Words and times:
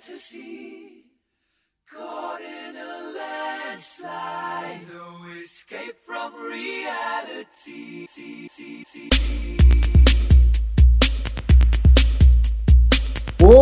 fantasy. 0.00 1.04
Caught 1.92 2.40
in 2.40 2.76
a 2.76 3.12
landslide. 3.16 4.80
No 4.92 5.32
escape 5.38 5.96
from 6.06 6.34
reality. 6.34 8.06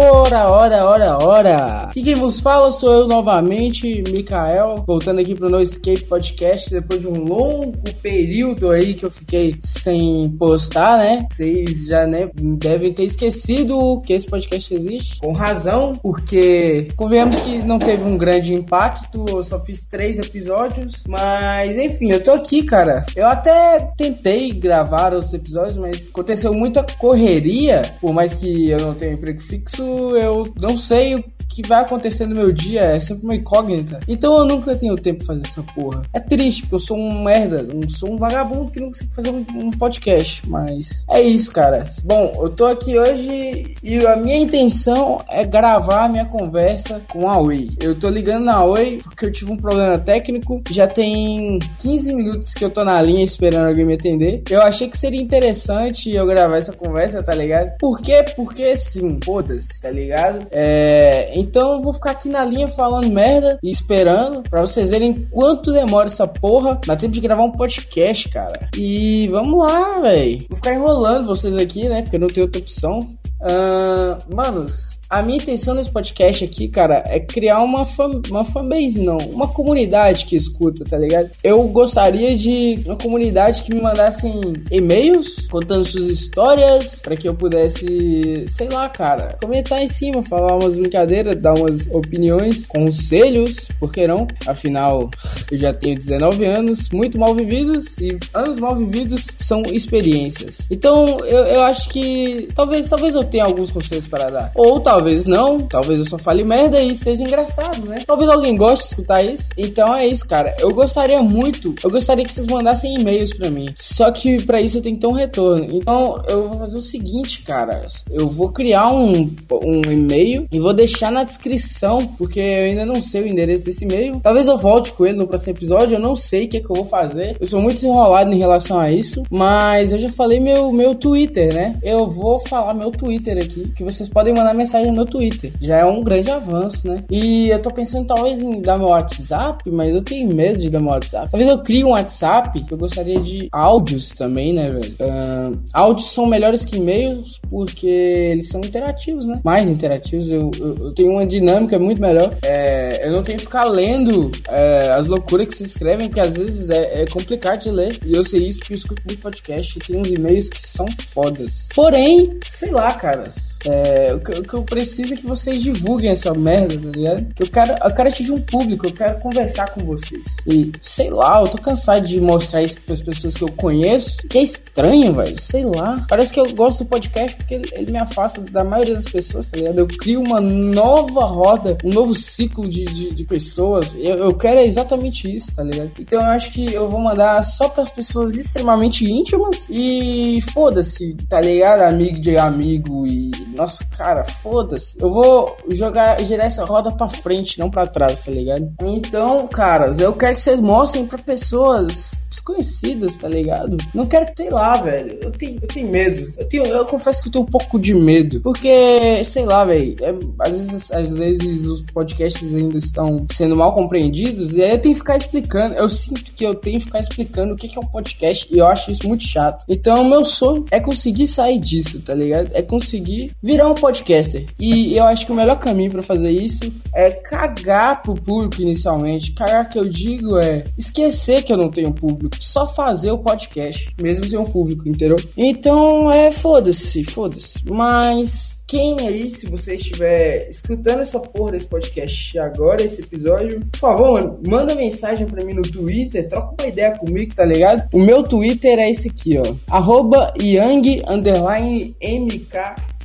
Ora, 0.01 0.49
ora, 0.49 0.85
ora, 0.85 1.19
ora! 1.19 1.67
Aqui 1.89 2.05
quem 2.05 2.15
vos 2.15 2.39
fala 2.39 2.71
sou 2.71 2.93
eu 2.93 3.09
novamente, 3.09 4.01
Mikael, 4.09 4.85
voltando 4.87 5.21
aqui 5.21 5.35
pro 5.35 5.51
No 5.51 5.61
Escape 5.61 6.05
Podcast 6.05 6.71
depois 6.71 7.03
de 7.03 7.09
um 7.09 7.25
longo 7.25 7.93
período 8.01 8.71
aí 8.71 8.95
que 8.95 9.05
eu 9.05 9.11
fiquei 9.11 9.57
sem 9.61 10.31
postar, 10.39 10.99
né? 10.99 11.27
Vocês 11.29 11.87
já 11.87 12.07
né, 12.07 12.31
devem 12.33 12.93
ter 12.93 13.03
esquecido 13.03 14.01
que 14.03 14.13
esse 14.13 14.29
podcast 14.29 14.73
existe, 14.73 15.19
com 15.19 15.33
razão, 15.33 15.97
porque 15.97 16.87
convenhamos 16.95 17.41
que 17.41 17.59
não 17.59 17.81
teve 17.81 18.05
um 18.05 18.17
grande 18.17 18.55
impacto, 18.55 19.27
eu 19.29 19.43
só 19.43 19.59
fiz 19.59 19.85
três 19.85 20.21
episódios, 20.21 21.03
mas 21.09 21.77
enfim, 21.77 22.13
eu 22.13 22.23
tô 22.23 22.31
aqui, 22.31 22.63
cara. 22.63 23.05
Eu 23.17 23.27
até 23.27 23.91
tentei 23.97 24.53
gravar 24.53 25.13
outros 25.13 25.35
episódios, 25.35 25.77
mas 25.77 26.09
aconteceu 26.09 26.55
muita 26.55 26.87
correria, 26.99 27.83
por 28.01 28.13
mais 28.13 28.37
que 28.37 28.71
eu 28.71 28.79
não 28.79 28.95
tenha 28.95 29.15
emprego 29.15 29.41
fixo, 29.41 29.88
eu 30.17 30.53
não 30.61 30.77
sei 30.77 31.25
que 31.63 31.69
vai 31.69 31.81
acontecer 31.81 32.25
no 32.25 32.37
meu 32.37 32.53
dia, 32.53 32.83
é 32.83 33.01
sempre 33.01 33.25
uma 33.25 33.35
incógnita. 33.35 33.99
Então 34.07 34.39
eu 34.39 34.45
nunca 34.45 34.77
tenho 34.77 34.95
tempo 34.95 35.25
pra 35.25 35.35
fazer 35.35 35.45
essa 35.45 35.63
porra. 35.63 36.03
É 36.13 36.21
triste, 36.21 36.63
porque 36.63 36.77
eu 36.77 36.81
sou 36.81 36.97
um 36.97 37.25
merda, 37.25 37.67
eu 37.69 37.91
sou 37.91 38.13
um 38.13 38.17
vagabundo 38.17 38.71
que 38.71 38.79
não 38.79 38.87
consigo 38.87 39.13
fazer 39.13 39.31
um, 39.31 39.45
um 39.57 39.71
podcast, 39.73 40.49
mas 40.49 41.05
é 41.11 41.21
isso, 41.21 41.53
cara. 41.53 41.85
Bom, 42.05 42.33
eu 42.41 42.51
tô 42.51 42.67
aqui 42.67 42.97
hoje 42.97 43.75
e 43.83 44.07
a 44.07 44.15
minha 44.15 44.37
intenção 44.37 45.21
é 45.29 45.45
gravar 45.45 46.05
a 46.05 46.09
minha 46.09 46.27
conversa 46.27 47.03
com 47.09 47.29
a 47.29 47.37
Oi. 47.39 47.71
Eu 47.81 47.97
tô 47.97 48.09
ligando 48.09 48.45
na 48.45 48.63
Oi 48.63 49.01
porque 49.03 49.27
eu 49.27 49.33
tive 49.33 49.51
um 49.51 49.57
problema 49.57 49.99
técnico, 49.99 50.63
já 50.71 50.87
tem 50.87 51.59
15 51.81 52.13
minutos 52.13 52.55
que 52.55 52.65
eu 52.65 52.71
tô 52.71 52.85
na 52.85 53.03
linha 53.03 53.25
esperando 53.25 53.67
alguém 53.67 53.85
me 53.85 53.95
atender. 53.95 54.43
Eu 54.49 54.63
achei 54.63 54.89
que 54.89 54.97
seria 54.97 55.21
interessante 55.21 56.09
eu 56.11 56.25
gravar 56.25 56.59
essa 56.59 56.73
conversa, 56.73 57.21
tá 57.21 57.35
ligado? 57.35 57.77
Por 57.79 58.01
quê? 58.01 58.25
Porque 58.37 58.77
sim, 58.77 59.19
foda-se, 59.25 59.81
tá 59.83 59.91
ligado? 59.91 60.47
É, 60.53 61.37
então 61.49 61.75
eu 61.75 61.83
vou 61.83 61.93
ficar 61.93 62.13
aqui 62.13 62.29
na 62.29 62.45
linha 62.45 62.69
falando 62.69 63.09
merda 63.11 63.59
e 63.63 63.71
esperando 63.71 64.43
pra 64.49 64.61
vocês 64.61 64.91
verem 64.91 65.27
quanto 65.31 65.73
demora 65.73 66.07
essa 66.07 66.27
porra. 66.27 66.79
Dá 66.87 66.95
tempo 66.95 67.13
de 67.15 67.21
gravar 67.21 67.43
um 67.43 67.53
podcast, 67.53 68.29
cara. 68.29 68.69
E 68.77 69.29
vamos 69.29 69.59
lá, 69.59 69.99
velho. 69.99 70.45
Vou 70.49 70.57
ficar 70.57 70.75
enrolando 70.75 71.27
vocês 71.27 71.57
aqui, 71.57 71.89
né? 71.89 72.03
Porque 72.03 72.19
não 72.19 72.27
tem 72.27 72.43
outra 72.43 72.61
opção. 72.61 73.01
Uh, 73.41 74.35
manos, 74.35 74.99
a 75.11 75.23
minha 75.23 75.39
intenção 75.39 75.75
nesse 75.75 75.91
podcast 75.91 76.45
aqui, 76.45 76.69
cara, 76.69 77.03
é 77.07 77.19
criar 77.19 77.63
uma, 77.63 77.87
uma 78.29 78.45
fanbase, 78.45 79.01
não. 79.01 79.17
Uma 79.19 79.49
comunidade 79.49 80.27
que 80.27 80.37
escuta, 80.37 80.85
tá 80.85 80.99
ligado? 80.99 81.31
Eu 81.43 81.63
gostaria 81.69 82.37
de 82.37 82.83
uma 82.85 82.97
comunidade 82.97 83.63
que 83.63 83.75
me 83.75 83.81
mandassem 83.81 84.53
e-mails 84.71 85.47
contando 85.51 85.85
suas 85.85 86.09
histórias 86.09 87.01
para 87.01 87.17
que 87.17 87.27
eu 87.27 87.35
pudesse, 87.35 88.45
sei 88.49 88.69
lá, 88.69 88.87
cara, 88.91 89.39
comentar 89.41 89.83
em 89.83 89.87
cima, 89.87 90.23
falar 90.23 90.57
umas 90.57 90.77
brincadeiras, 90.77 91.37
dar 91.37 91.55
umas 91.55 91.87
opiniões, 91.91 92.67
conselhos, 92.67 93.69
por 93.81 93.91
que 93.91 94.07
não? 94.07 94.29
Afinal, 94.47 95.11
eu 95.51 95.59
já 95.59 95.73
tenho 95.73 95.97
19 95.97 96.45
anos, 96.45 96.91
muito 96.91 97.19
mal 97.19 97.35
vividos 97.35 97.97
e 97.97 98.19
anos 98.35 98.59
mal 98.59 98.77
vividos 98.77 99.27
são 99.39 99.63
experiências. 99.73 100.67
Então, 100.71 101.21
eu, 101.21 101.45
eu 101.45 101.63
acho 101.63 101.89
que 101.89 102.49
talvez, 102.55 102.89
talvez 102.89 103.15
eu 103.15 103.25
tenha 103.25 103.45
alguns 103.45 103.71
conselhos 103.71 104.07
para 104.07 104.31
dar. 104.31 104.53
Ou 104.55 104.79
talvez 104.81 104.98
talvez 104.99 105.27
não, 105.27 105.61
talvez 105.61 106.01
eu 106.01 106.05
só 106.05 106.19
fale 106.19 106.43
merda 106.43 106.83
e 106.83 106.95
seja 106.97 107.23
engraçado, 107.23 107.87
né? 107.87 108.03
Talvez 108.05 108.29
alguém 108.29 108.57
goste 108.57 108.83
de 108.83 108.91
escutar 108.91 109.23
isso. 109.23 109.51
Então 109.57 109.95
é 109.95 110.05
isso, 110.09 110.27
cara. 110.27 110.57
Eu 110.59 110.75
gostaria 110.75 111.23
muito, 111.23 111.73
eu 111.85 111.91
gostaria 111.91 112.25
que 112.25 112.33
vocês 112.33 112.49
mandassem 112.49 112.97
e-mails 112.97 113.33
para 113.33 113.49
mim. 113.49 113.69
Só 113.77 114.11
que 114.11 114.43
para 114.43 114.61
isso 114.61 114.79
eu 114.79 114.83
tenho 114.83 114.97
que 114.97 115.01
ter 115.01 115.07
um 115.07 115.13
retorno. 115.13 115.69
Então 115.71 116.21
eu 116.29 116.49
vou 116.49 116.59
fazer 116.59 116.79
o 116.79 116.83
seguinte, 116.83 117.43
cara. 117.43 117.87
Eu 118.11 118.29
vou 118.29 118.51
criar 118.51 118.93
um, 118.93 119.31
um 119.65 119.83
e-mail 119.83 120.49
e 120.51 120.59
vou 120.59 120.75
deixar 120.75 121.13
na 121.13 121.23
descrição, 121.23 122.05
porque 122.19 122.41
eu 122.41 122.65
ainda 122.65 122.85
não 122.85 123.01
sei 123.01 123.23
o 123.23 123.29
endereço 123.29 123.67
desse 123.67 123.85
e-mail. 123.85 124.19
Talvez 124.21 124.49
eu 124.49 124.59
volte 124.59 124.93
com 124.93 125.07
ele 125.07 125.19
no 125.19 125.29
próximo 125.29 125.57
episódio, 125.57 125.95
eu 125.95 126.01
não 126.01 126.17
sei 126.17 126.47
o 126.47 126.49
que, 126.49 126.57
é 126.57 126.61
que 126.61 126.71
eu 126.71 126.75
vou 126.75 126.85
fazer. 126.85 127.37
Eu 127.39 127.47
sou 127.47 127.61
muito 127.61 127.85
enrolado 127.87 128.35
em 128.35 128.39
relação 128.39 128.81
a 128.81 128.91
isso, 128.91 129.23
mas 129.31 129.93
eu 129.93 129.99
já 130.01 130.11
falei 130.11 130.41
meu, 130.41 130.73
meu 130.73 130.97
Twitter, 130.97 131.55
né? 131.55 131.79
Eu 131.85 132.05
vou 132.09 132.41
falar 132.41 132.75
meu 132.75 132.91
Twitter 132.91 133.39
aqui, 133.39 133.73
que 133.77 133.85
vocês 133.85 134.09
podem 134.09 134.35
mandar 134.35 134.55
mensagem 134.55 134.88
no 134.89 134.95
meu 134.95 135.07
Twitter. 135.07 135.53
Já 135.61 135.79
é 135.79 135.85
um 135.85 136.03
grande 136.03 136.31
avanço, 136.31 136.89
né? 136.89 137.05
E 137.11 137.49
eu 137.49 137.61
tô 137.61 137.71
pensando 137.71 138.07
talvez 138.07 138.41
em 138.41 138.61
dar 138.61 138.79
meu 138.79 138.89
WhatsApp, 138.89 139.71
mas 139.71 139.95
eu 139.95 140.03
tenho 140.03 140.35
medo 140.35 140.61
de 140.61 140.71
dar 140.71 140.81
meu 140.81 140.91
WhatsApp. 140.91 141.31
Talvez 141.31 141.51
eu 141.51 141.59
crie 141.59 141.85
um 141.85 141.91
WhatsApp, 141.91 142.65
eu 142.71 142.77
gostaria 142.79 143.21
de 143.21 143.49
áudios 143.53 144.11
também, 144.11 144.53
né, 144.53 144.71
velho? 144.71 144.95
Uh, 145.01 145.59
áudios 145.73 146.13
são 146.13 146.27
melhores 146.27 146.65
que 146.65 146.77
e-mails 146.77 147.41
porque 147.51 147.87
eles 147.87 148.49
são 148.49 148.61
interativos, 148.61 149.27
né? 149.27 149.41
Mais 149.45 149.69
interativos. 149.69 150.31
Eu, 150.31 150.51
eu, 150.59 150.77
eu 150.79 150.95
tenho 150.95 151.13
uma 151.13 151.27
dinâmica 151.27 151.79
muito 151.79 152.01
melhor. 152.01 152.37
É, 152.43 153.07
eu 153.07 153.13
não 153.13 153.23
tenho 153.23 153.39
que 153.39 153.45
ficar 153.45 153.65
lendo 153.65 154.31
é, 154.49 154.91
as 154.93 155.07
loucuras 155.07 155.49
que 155.49 155.55
se 155.55 155.65
escrevem, 155.65 156.09
porque 156.09 156.21
às 156.21 156.37
vezes 156.37 156.71
é, 156.71 157.03
é, 157.03 157.07
complicado 157.07 157.63
de 157.63 157.71
ler. 157.71 157.99
E 158.05 158.15
eu 158.15 158.25
sei 158.25 158.49
isso 158.49 158.61
porque 158.61 158.75
eu 158.75 158.79
escuto 158.79 159.03
muito 159.07 159.21
podcast 159.21 159.79
e 159.79 159.81
tem 159.81 160.01
uns 160.01 160.11
e-mails 160.11 160.49
que 160.49 160.67
são 160.67 160.87
fodas. 161.09 161.69
Porém, 161.75 162.39
sei 162.47 162.71
lá, 162.71 162.95
caras. 162.95 163.58
É, 163.67 164.15
o, 164.15 164.21
que, 164.21 164.33
o 164.33 164.43
que 164.43 164.55
eu 164.55 164.63
preciso 164.63 165.15
é 165.15 165.17
que 165.17 165.27
vocês 165.27 165.63
divulguem 165.63 166.11
essa 166.11 166.33
merda, 166.35 166.79
tá 166.79 166.89
ligado? 166.97 167.35
Que 167.35 167.43
eu 167.43 167.49
quero, 167.49 167.73
eu 167.73 167.95
quero 167.95 168.09
atingir 168.09 168.33
um 168.33 168.41
público, 168.41 168.87
eu 168.87 168.93
quero 168.93 169.19
conversar 169.21 169.71
com 169.71 169.81
vocês. 169.81 170.37
E 170.47 170.73
sei 170.81 171.11
lá, 171.11 171.41
eu 171.41 171.49
tô 171.49 171.59
cansado 171.59 172.07
de 172.07 172.21
mostrar 172.21 172.63
isso 172.63 172.81
para 172.81 172.95
as 172.95 173.03
pessoas 173.03 173.35
que 173.35 173.45
eu 173.45 173.53
conheço, 173.53 174.19
que 174.29 174.39
é 174.39 174.43
estranho, 174.43 175.15
velho. 175.15 175.41
Sei 175.41 175.65
lá. 175.65 176.05
Parece 176.09 176.33
que 176.33 176.41
eu 176.41 176.53
gosto 176.55 176.85
do 176.85 176.89
podcast 176.89 177.37
porque 177.37 177.55
ele, 177.55 177.69
ele, 177.73 177.93
me 177.93 177.99
afasta 177.99 178.41
da 178.41 178.65
maioria 178.65 178.95
das 178.95 179.07
pessoas, 179.07 179.51
tá 179.51 179.57
ligado? 179.57 179.79
Eu 179.79 179.89
crio 179.89 180.21
uma 180.21 180.41
nova 180.41 181.25
roda, 181.25 181.77
um 181.85 181.93
novo 181.93 182.15
ciclo 182.15 182.69
de, 182.69 182.85
de, 182.85 183.15
de 183.15 183.25
pessoas. 183.25 183.95
Eu, 183.95 184.17
eu 184.17 184.35
quero 184.35 184.61
exatamente 184.61 185.35
isso, 185.35 185.55
tá 185.55 185.63
ligado? 185.63 185.91
Então 185.99 186.21
eu 186.21 186.27
acho 186.27 186.51
que 186.53 186.73
eu 186.73 186.89
vou 186.89 187.01
mandar 187.01 187.43
só 187.45 187.69
para 187.69 187.83
as 187.83 187.91
pessoas 187.91 188.37
extremamente 188.37 189.05
íntimas 189.05 189.67
e 189.71 190.41
foda-se, 190.53 191.15
tá 191.29 191.41
ligado? 191.41 191.83
Amigo 191.83 192.21
de 192.21 192.37
amigo 192.37 193.07
e. 193.07 193.31
Nossa, 193.55 193.85
cara, 193.97 194.25
foda-se. 194.25 195.01
Eu 195.01 195.11
vou 195.11 195.57
jogar, 195.71 196.21
girar 196.23 196.47
essa 196.47 196.65
roda 196.65 196.91
pra 196.91 197.09
frente, 197.09 197.59
não 197.59 197.71
pra 197.71 197.87
trás, 197.87 198.23
tá 198.23 198.31
ligado? 198.31 198.73
Então, 198.83 199.47
caras, 199.49 199.99
eu 199.99 200.13
quero 200.13 200.35
que 200.35 200.41
vocês 200.41 200.61
mostrem 200.61 201.07
pra 201.07 201.19
pessoas 201.19 202.23
desconhecidas, 202.29 203.17
tá 203.17 203.29
ligado? 203.29 203.77
Não 203.95 204.07
quero 204.07 204.27
que 204.27 204.39
sei 204.39 204.51
lá, 204.51 204.77
velho. 204.77 205.19
Eu 205.21 205.31
tenho, 205.33 205.59
eu 205.61 205.69
tenho 205.69 205.89
medo. 205.89 206.33
Eu, 206.37 206.49
tenho, 206.49 206.67
eu 206.67 206.87
confesso 206.87 207.23
que 207.23 207.29
eu 207.29 207.33
tenho 207.33 207.45
um 207.45 207.49
pouco 207.49 207.79
de 207.79 207.95
medo. 207.95 208.41
Porque, 208.41 209.25
sei 209.25 209.45
lá, 209.45 209.65
velho. 209.65 209.97
É, 210.01 210.11
às, 210.41 210.53
vezes, 210.53 210.93
às 210.93 211.11
vezes 211.13 211.67
os 211.67 211.83
podcasts 211.83 212.55
ainda 212.55 212.79
estão 212.79 213.27
sendo 213.33 213.57
mal 213.57 213.75
compreendidos. 213.75 214.57
E 214.57 214.63
aí 214.63 214.71
eu 214.73 214.79
tenho 214.79 214.95
que 214.95 215.01
ficar 215.01 215.17
explicando. 215.17 215.75
Eu 215.75 215.89
sinto 215.89 216.33
que 216.33 216.45
eu 216.45 216.55
tenho 216.55 216.79
que 216.79 216.87
ficar 216.87 217.01
explicando 217.01 217.55
o 217.55 217.57
que 217.57 217.77
é 217.77 217.81
um 217.81 217.91
podcast. 217.91 218.49
E 218.51 218.59
eu 218.59 218.67
acho 218.67 218.91
isso 218.91 219.07
muito 219.09 219.25
chato. 219.25 219.65
Então, 219.69 220.03
o 220.03 220.09
meu 220.09 220.25
sonho 220.25 220.65
é 220.71 220.81
conseguir 220.81 221.27
sair 221.27 221.59
disso, 221.59 222.01
tá 222.01 222.15
ligado? 222.15 222.51
É 222.53 222.63
conseguir 222.63 223.33
virar 223.43 223.69
um 223.69 223.75
podcaster. 223.75 224.47
E 224.59 224.97
eu 224.97 225.05
acho 225.05 225.27
que 225.27 225.33
o 225.33 225.35
melhor 225.35 225.59
caminho 225.59 225.91
para 225.91 226.03
fazer 226.03 226.31
isso 226.31 226.73
é 226.95 227.11
cagar 227.11 228.03
pro 228.03 228.15
público 228.15 228.61
inicialmente. 228.63 229.33
Cagar 229.33 229.69
que 229.69 229.79
eu 229.79 229.89
digo 229.89 230.39
é 230.39 230.65
esquecer 230.77 231.43
que 231.43 231.53
eu 231.53 231.57
não 231.57 231.71
tenho 231.71 231.93
público, 231.93 232.37
só 232.41 232.67
fazer 232.67 233.11
o 233.11 233.19
podcast, 233.19 233.95
mesmo 234.01 234.25
sem 234.29 234.39
um 234.39 234.45
público, 234.45 234.89
entendeu? 234.89 235.17
Então 235.37 236.11
é 236.11 236.33
foda-se, 236.33 237.05
foda-se. 237.05 237.65
Mas 237.65 238.59
quem 238.67 239.01
aí, 239.01 239.31
se 239.31 239.47
você 239.47 239.77
estiver 239.77 240.47
escutando 240.51 241.01
essa 241.01 241.19
porra 241.19 241.53
desse 241.53 241.67
podcast 241.67 242.39
agora, 242.39 242.83
esse 242.83 243.01
episódio, 243.01 243.65
por 243.73 243.79
favor, 243.79 244.39
manda 244.47 244.75
mensagem 244.75 245.27
pra 245.27 245.43
mim 245.43 245.55
no 245.55 245.63
Twitter, 245.63 246.29
troca 246.29 246.55
uma 246.61 246.69
ideia 246.69 246.91
comigo, 246.99 247.35
tá 247.35 247.47
ligado? 247.47 247.89
O 247.95 247.99
meu 247.99 248.23
Twitter 248.23 248.79
é 248.79 248.91
esse 248.91 249.09
aqui, 249.09 249.39
ó. 249.39 249.55
Arroba 249.71 250.35
Yang 250.39 251.03
underline 251.09 251.97
MK 252.03 252.98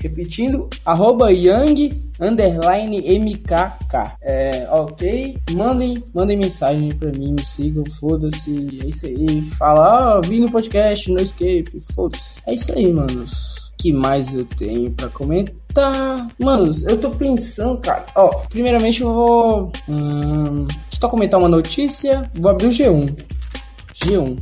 Repetindo, 0.00 0.68
arroba 0.84 1.30
Yang 1.30 1.92
underline 2.20 3.00
MKK. 3.18 4.16
É, 4.22 4.68
ok? 4.70 5.36
Mandem, 5.52 6.02
mandem 6.14 6.36
mensagem 6.36 6.92
pra 6.92 7.10
mim, 7.12 7.32
me 7.32 7.44
sigam, 7.44 7.84
foda-se. 7.98 8.80
É 8.82 8.86
isso 8.86 9.06
aí. 9.06 9.42
Fala, 9.52 10.16
ah, 10.16 10.20
vi 10.20 10.40
no 10.40 10.50
podcast, 10.50 11.10
no 11.10 11.20
escape, 11.20 11.80
foda-se. 11.94 12.40
É 12.46 12.54
isso 12.54 12.72
aí, 12.72 12.92
manos. 12.92 13.70
que 13.78 13.92
mais 13.92 14.34
eu 14.34 14.44
tenho 14.44 14.90
pra 14.90 15.08
comentar? 15.08 16.28
Manos, 16.38 16.84
eu 16.84 16.98
tô 16.98 17.10
pensando, 17.10 17.78
cara. 17.78 18.04
Ó, 18.14 18.28
primeiramente 18.48 19.00
eu 19.00 19.12
vou. 19.12 19.72
Hum, 19.88 20.68
só 21.00 21.08
comentar 21.08 21.40
uma 21.40 21.48
notícia. 21.48 22.30
Vou 22.34 22.50
abrir 22.50 22.66
o 22.66 22.70
G1. 22.70 23.16
G1. 23.94 24.38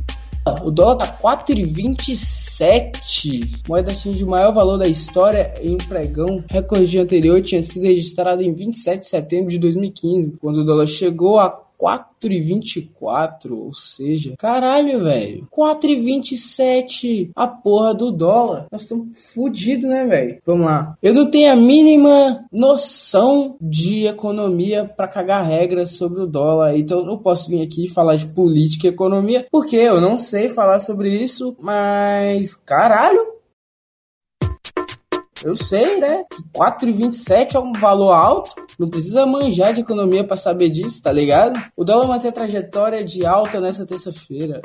O 0.63 0.71
dólar 0.71 0.95
tá 0.95 1.07
4,27. 1.07 3.61
Moeda 3.67 3.91
atinge 3.91 4.23
o 4.23 4.29
maior 4.29 4.53
valor 4.53 4.77
da 4.77 4.87
história 4.87 5.53
em 5.61 5.75
um 5.75 5.77
pregão. 5.77 6.41
Recorde 6.49 6.97
anterior 6.97 7.41
tinha 7.41 7.61
sido 7.61 7.83
registrado 7.83 8.41
em 8.41 8.53
27 8.53 9.01
de 9.01 9.07
setembro 9.07 9.51
de 9.51 9.59
2015, 9.59 10.37
quando 10.37 10.57
o 10.57 10.65
dólar 10.65 10.87
chegou 10.87 11.39
a 11.39 11.68
4,24, 11.79 13.51
ou 13.51 13.73
seja, 13.73 14.33
caralho, 14.37 15.01
velho. 15.01 15.47
4,27 15.55 17.31
a 17.35 17.47
porra 17.47 17.93
do 17.93 18.11
dólar. 18.11 18.67
Nós 18.71 18.83
estamos 18.83 19.07
fodidos, 19.33 19.89
né, 19.89 20.05
velho? 20.05 20.37
Vamos 20.45 20.65
lá. 20.65 20.97
Eu 21.01 21.13
não 21.13 21.29
tenho 21.29 21.51
a 21.51 21.55
mínima 21.55 22.45
noção 22.51 23.55
de 23.61 24.05
economia 24.05 24.83
para 24.85 25.07
cagar 25.07 25.45
regras 25.45 25.91
sobre 25.91 26.21
o 26.21 26.27
dólar, 26.27 26.77
então 26.77 26.99
eu 26.99 27.05
não 27.05 27.17
posso 27.17 27.49
vir 27.49 27.61
aqui 27.61 27.87
falar 27.87 28.15
de 28.15 28.25
política 28.27 28.87
e 28.87 28.89
economia, 28.89 29.47
porque 29.51 29.75
eu 29.75 30.01
não 30.01 30.17
sei 30.17 30.49
falar 30.49 30.79
sobre 30.79 31.09
isso, 31.09 31.55
mas 31.61 32.53
caralho, 32.53 33.28
eu 35.43 35.55
sei, 35.55 35.99
né? 35.99 36.23
Que 36.29 36.43
4,27 36.57 37.55
é 37.55 37.59
um 37.59 37.73
valor 37.73 38.11
alto. 38.11 38.51
Não 38.77 38.89
precisa 38.89 39.25
manjar 39.25 39.73
de 39.73 39.81
economia 39.81 40.23
para 40.23 40.37
saber 40.37 40.69
disso, 40.69 41.01
tá 41.01 41.11
ligado? 41.11 41.61
O 41.75 41.83
dólar 41.83 42.07
mantém 42.07 42.29
a 42.29 42.33
trajetória 42.33 43.03
de 43.03 43.25
alta 43.25 43.59
nessa 43.59 43.85
terça-feira. 43.85 44.61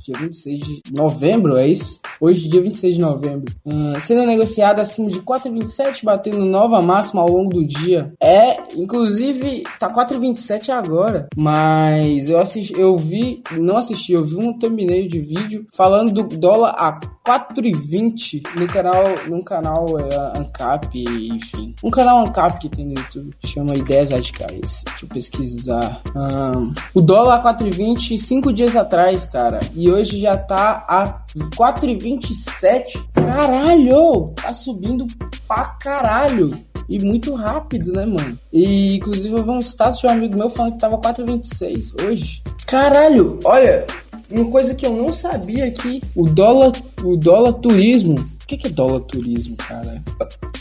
Dia 0.00 0.18
26 0.18 0.60
de 0.60 0.82
novembro, 0.92 1.56
é 1.56 1.66
isso? 1.66 2.00
Hoje, 2.20 2.48
dia 2.48 2.60
26 2.62 2.94
de 2.94 3.00
novembro. 3.00 3.52
Sendo 4.00 4.24
negociada 4.24 4.82
acima 4.82 5.10
de 5.10 5.20
4,27, 5.20 6.04
batendo 6.04 6.44
nova 6.44 6.80
máxima 6.80 7.22
ao 7.22 7.28
longo 7.28 7.50
do 7.50 7.66
dia. 7.66 8.12
É, 8.20 8.56
inclusive, 8.76 9.64
tá 9.78 9.92
4,27 9.92 10.70
agora. 10.70 11.28
Mas 11.36 12.30
eu 12.30 12.38
assisti, 12.38 12.78
eu 12.78 12.96
vi, 12.96 13.42
não 13.52 13.76
assisti, 13.76 14.12
eu 14.12 14.24
vi 14.24 14.36
um 14.36 14.56
thumbnail 14.56 15.08
de 15.08 15.20
vídeo 15.20 15.66
falando 15.72 16.12
do 16.12 16.36
dólar 16.36 16.74
a 16.78 17.00
4,20 17.26 18.42
no 18.58 18.66
canal, 18.66 19.04
num 19.28 19.42
canal 19.42 19.86
é, 19.98 20.07
Ancap, 20.36 20.88
enfim. 20.96 21.74
Um 21.82 21.90
canal 21.90 22.20
Ancap 22.20 22.58
que 22.58 22.68
tem 22.68 22.84
no 22.86 22.94
YouTube, 22.94 23.34
chama 23.44 23.74
Ideias 23.74 24.10
Radicais. 24.10 24.84
Deixa 24.84 25.04
eu 25.04 25.08
pesquisar. 25.08 26.00
Um, 26.14 26.72
o 26.94 27.00
dólar 27.00 27.36
a 27.36 27.54
4,20 27.54 28.18
cinco 28.18 28.52
dias 28.52 28.76
atrás, 28.76 29.24
cara. 29.26 29.60
E 29.74 29.90
hoje 29.90 30.20
já 30.20 30.36
tá 30.36 30.84
a 30.88 31.24
4,27. 31.56 33.02
Caralho! 33.14 34.32
Tá 34.36 34.52
subindo 34.52 35.06
pra 35.46 35.64
caralho. 35.64 36.52
E 36.88 36.98
muito 36.98 37.34
rápido, 37.34 37.92
né, 37.92 38.06
mano? 38.06 38.38
E 38.52 38.96
inclusive 38.96 39.34
eu 39.36 39.44
vi 39.44 39.50
um 39.50 39.60
status 39.60 40.00
de 40.00 40.06
um 40.06 40.10
amigo 40.10 40.38
meu 40.38 40.48
falando 40.48 40.74
que 40.74 40.80
tava 40.80 40.98
4,26 40.98 42.02
hoje. 42.02 42.42
Caralho, 42.66 43.38
olha, 43.44 43.86
uma 44.30 44.50
coisa 44.50 44.74
que 44.74 44.86
eu 44.86 44.92
não 44.92 45.12
sabia 45.12 45.66
é 45.66 45.70
que 45.70 46.00
o 46.14 46.26
dólar, 46.26 46.72
o 47.02 47.16
dólar 47.16 47.54
turismo. 47.54 48.16
O 48.48 48.50
que, 48.56 48.56
que 48.56 48.66
é 48.68 48.70
dólar 48.70 49.00
turismo, 49.00 49.54
cara? 49.58 50.02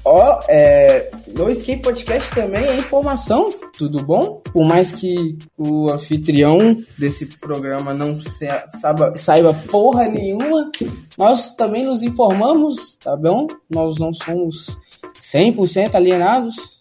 Ó, 0.04 0.39
é. 0.50 1.10
No 1.34 1.50
Escape 1.50 1.81
Podcast 1.81 2.30
também 2.36 2.66
é 2.66 2.75
informação, 2.75 3.50
tudo 3.78 4.04
bom? 4.04 4.42
Por 4.51 4.68
mais 4.68 4.92
que 4.92 5.38
o 5.57 5.89
anfitrião 5.89 6.84
desse 6.98 7.25
programa 7.38 7.94
não 7.94 8.19
saiba, 8.19 9.16
saiba 9.16 9.54
porra 9.72 10.06
nenhuma, 10.10 10.69
nós 11.18 11.56
também 11.56 11.86
nos 11.86 12.04
informamos, 12.04 12.98
tá 12.98 13.16
bom? 13.16 13.48
Nós 13.69 13.98
não 13.98 14.13
somos 14.13 14.78
100% 15.22 15.95
alienados 15.95 16.78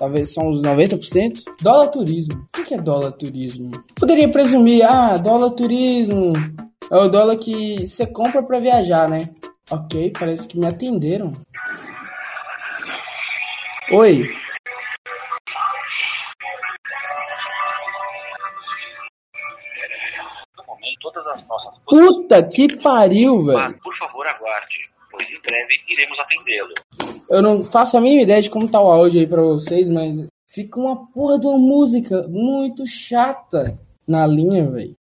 talvez 0.00 0.32
são 0.32 0.50
os 0.50 0.60
90%. 0.62 1.44
Dólar 1.62 1.88
turismo. 1.88 2.48
O 2.58 2.64
que 2.64 2.74
é 2.74 2.78
dólar 2.78 3.12
turismo? 3.12 3.70
Poderia 3.94 4.28
presumir, 4.28 4.82
ah, 4.82 5.16
dólar 5.16 5.50
turismo 5.50 6.32
é 6.90 6.96
o 6.96 7.08
dólar 7.08 7.36
que 7.36 7.86
você 7.86 8.04
compra 8.04 8.42
para 8.42 8.58
viajar, 8.58 9.08
né? 9.08 9.28
Ok, 9.70 10.12
parece 10.18 10.48
que 10.48 10.58
me 10.58 10.66
atenderam. 10.66 11.32
Oi. 13.92 14.22
Puta 21.88 22.46
que 22.46 22.76
pariu, 22.76 23.44
velho. 23.44 23.78
Por 23.80 23.96
favor, 23.96 24.26
aguarde, 24.26 24.78
pois 25.10 25.28
em 25.28 25.40
breve 25.40 25.82
iremos 25.88 26.18
atendê-lo. 26.18 26.74
Eu 27.28 27.42
não 27.42 27.62
faço 27.64 27.96
a 27.96 28.00
mínima 28.00 28.22
ideia 28.22 28.42
de 28.42 28.50
como 28.50 28.70
tá 28.70 28.80
o 28.80 28.90
áudio 28.90 29.20
aí 29.20 29.26
pra 29.26 29.42
vocês, 29.42 29.88
mas 29.88 30.24
fica 30.48 30.78
uma 30.78 31.10
porra 31.12 31.38
de 31.38 31.46
uma 31.46 31.58
música 31.58 32.24
muito 32.28 32.86
chata 32.86 33.78
na 34.08 34.26
linha, 34.26 34.70
velho. 34.70 34.96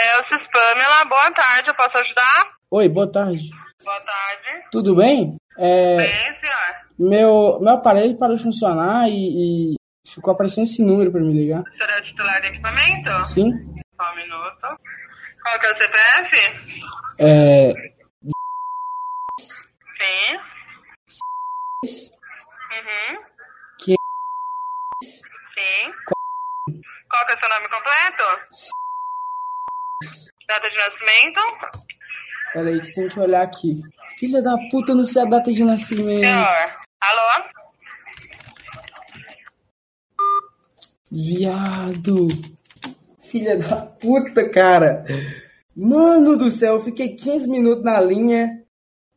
É 0.00 0.18
o 0.20 0.50
Pamela, 0.52 1.04
boa 1.06 1.30
tarde, 1.32 1.68
eu 1.68 1.74
posso 1.74 1.98
ajudar? 1.98 2.57
Oi, 2.70 2.86
boa 2.86 3.10
tarde. 3.10 3.48
Boa 3.82 4.00
tarde. 4.00 4.68
Tudo 4.70 4.94
bem? 4.94 5.38
É, 5.58 5.96
bem, 5.96 6.06
senhor. 6.06 6.76
Meu, 6.98 7.58
meu 7.62 7.72
aparelho 7.72 8.18
parou 8.18 8.36
de 8.36 8.42
funcionar 8.42 9.08
e, 9.08 9.72
e 9.72 9.76
ficou 10.06 10.34
aparecendo 10.34 10.64
esse 10.64 10.84
número 10.84 11.10
pra 11.10 11.22
me 11.22 11.32
ligar. 11.32 11.62
O 11.62 11.64
senhor 11.64 11.90
é 11.90 11.98
o 11.98 12.04
titular 12.04 12.38
do 12.42 12.46
equipamento? 12.48 13.26
Sim. 13.26 13.50
Só 13.96 14.12
um 14.12 14.16
minuto. 14.16 14.78
Qual 15.42 15.58
que 15.60 15.66
é 15.66 15.72
o 15.72 15.76
CPF? 15.76 16.36
É. 17.20 17.72
Sim. 19.98 20.36
Uhum. 22.74 23.24
Que... 23.78 23.94
Sim. 25.02 25.92
Qual 27.08 27.26
que 27.26 27.32
é 27.32 27.34
o 27.34 27.40
seu 27.40 27.48
nome 27.48 27.68
completo? 27.70 28.24
Data 30.46 30.68
de 30.68 30.76
nascimento? 30.76 31.87
Peraí 32.52 32.80
que 32.80 32.92
tem 32.92 33.08
que 33.08 33.20
olhar 33.20 33.42
aqui. 33.42 33.82
Filha 34.18 34.42
da 34.42 34.56
puta, 34.70 34.94
não 34.94 35.04
sei 35.04 35.22
a 35.22 35.26
data 35.26 35.52
de 35.52 35.64
nascimento. 35.64 36.24
Senhor. 36.24 36.78
Alô? 37.00 37.44
Viado. 41.10 42.28
Filha 43.20 43.56
da 43.56 43.76
puta, 43.76 44.48
cara. 44.48 45.04
Mano 45.76 46.36
do 46.36 46.50
céu, 46.50 46.74
eu 46.74 46.80
fiquei 46.80 47.14
15 47.14 47.48
minutos 47.48 47.84
na 47.84 48.00
linha 48.00 48.64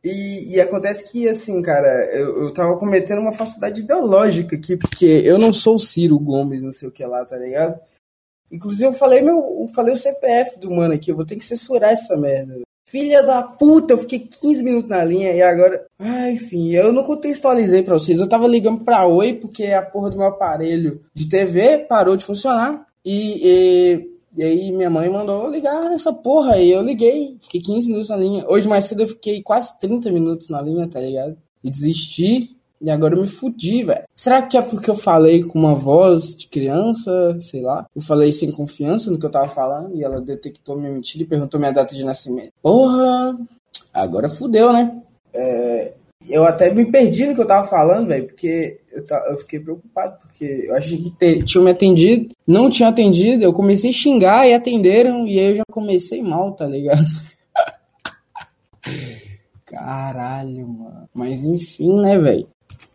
e, 0.04 0.54
e, 0.54 0.60
acontece 0.60 1.10
que, 1.10 1.28
assim, 1.28 1.62
cara, 1.62 1.88
eu, 2.12 2.42
eu 2.42 2.52
tava 2.52 2.76
cometendo 2.76 3.20
uma 3.20 3.32
falsidade 3.32 3.82
ideológica 3.82 4.56
aqui, 4.56 4.76
porque 4.76 5.04
eu 5.04 5.38
não 5.38 5.52
sou 5.52 5.76
o 5.76 5.78
Ciro 5.78 6.18
Gomes, 6.18 6.62
não 6.62 6.72
sei 6.72 6.88
o 6.88 6.92
que 6.92 7.04
lá, 7.04 7.24
tá 7.24 7.36
ligado? 7.36 7.80
Inclusive, 8.50 8.86
eu 8.86 8.92
falei, 8.92 9.22
meu, 9.22 9.36
eu 9.60 9.68
falei 9.68 9.94
o 9.94 9.96
CPF 9.96 10.58
do 10.58 10.70
mano 10.70 10.92
aqui, 10.94 11.10
eu 11.10 11.16
vou 11.16 11.24
ter 11.24 11.36
que 11.36 11.44
censurar 11.44 11.92
essa 11.92 12.16
merda. 12.16 12.60
Filha 12.84 13.22
da 13.22 13.42
puta, 13.42 13.94
eu 13.94 13.98
fiquei 13.98 14.18
15 14.18 14.62
minutos 14.62 14.90
na 14.90 15.04
linha 15.04 15.32
e 15.32 15.40
agora. 15.40 15.86
Ah, 15.98 16.30
enfim, 16.30 16.72
eu 16.72 16.92
não 16.92 17.04
contextualizei 17.04 17.82
pra 17.82 17.98
vocês. 17.98 18.20
Eu 18.20 18.28
tava 18.28 18.46
ligando 18.46 18.84
pra 18.84 19.06
Oi 19.06 19.34
porque 19.34 19.66
a 19.66 19.82
porra 19.82 20.10
do 20.10 20.16
meu 20.16 20.26
aparelho 20.26 21.00
de 21.14 21.28
TV 21.28 21.78
parou 21.78 22.16
de 22.16 22.24
funcionar. 22.24 22.86
E, 23.04 23.40
e 23.42 24.12
e 24.36 24.42
aí 24.42 24.72
minha 24.72 24.88
mãe 24.88 25.10
mandou 25.10 25.48
ligar 25.50 25.90
nessa 25.90 26.12
porra. 26.12 26.58
E 26.58 26.70
eu 26.70 26.82
liguei, 26.82 27.36
fiquei 27.40 27.60
15 27.60 27.86
minutos 27.86 28.08
na 28.08 28.16
linha. 28.16 28.44
Hoje 28.48 28.68
mais 28.68 28.86
cedo 28.86 29.02
eu 29.02 29.08
fiquei 29.08 29.42
quase 29.42 29.78
30 29.78 30.10
minutos 30.10 30.48
na 30.48 30.60
linha, 30.62 30.88
tá 30.88 31.00
ligado? 31.00 31.36
E 31.62 31.70
desisti. 31.70 32.56
E 32.82 32.90
agora 32.90 33.14
eu 33.14 33.22
me 33.22 33.28
fudi, 33.28 33.84
velho. 33.84 34.02
Será 34.12 34.42
que 34.42 34.58
é 34.58 34.62
porque 34.62 34.90
eu 34.90 34.96
falei 34.96 35.44
com 35.44 35.56
uma 35.56 35.74
voz 35.74 36.36
de 36.36 36.48
criança? 36.48 37.38
Sei 37.40 37.62
lá. 37.62 37.86
Eu 37.94 38.02
falei 38.02 38.32
sem 38.32 38.50
confiança 38.50 39.08
no 39.08 39.20
que 39.20 39.24
eu 39.24 39.30
tava 39.30 39.46
falando. 39.46 39.96
E 39.96 40.02
ela 40.02 40.20
detectou 40.20 40.76
minha 40.76 40.90
mentira 40.90 41.22
e 41.22 41.28
perguntou 41.28 41.60
minha 41.60 41.72
data 41.72 41.94
de 41.94 42.04
nascimento. 42.04 42.52
Porra! 42.60 43.38
Agora 43.94 44.28
fudeu, 44.28 44.72
né? 44.72 45.00
É, 45.32 45.92
eu 46.28 46.44
até 46.44 46.72
me 46.72 46.90
perdi 46.90 47.26
no 47.26 47.34
que 47.34 47.40
eu 47.40 47.46
tava 47.46 47.66
falando, 47.66 48.08
velho, 48.08 48.26
porque 48.26 48.80
eu, 48.90 49.04
eu 49.28 49.36
fiquei 49.36 49.60
preocupado, 49.60 50.18
porque 50.20 50.66
eu 50.68 50.74
achei 50.74 50.98
que 50.98 51.10
ter, 51.10 51.44
tinham 51.44 51.64
me 51.64 51.70
atendido, 51.70 52.34
não 52.46 52.68
tinham 52.68 52.90
atendido, 52.90 53.42
eu 53.42 53.52
comecei 53.52 53.90
a 53.90 53.94
xingar 53.94 54.48
e 54.48 54.54
atenderam, 54.54 55.26
e 55.26 55.38
aí 55.38 55.50
eu 55.50 55.54
já 55.56 55.62
comecei 55.70 56.22
mal, 56.22 56.52
tá 56.52 56.66
ligado? 56.66 57.00
Caralho, 59.64 60.68
mano. 60.68 61.08
Mas 61.14 61.44
enfim, 61.44 62.00
né, 62.00 62.18
velho? 62.18 62.46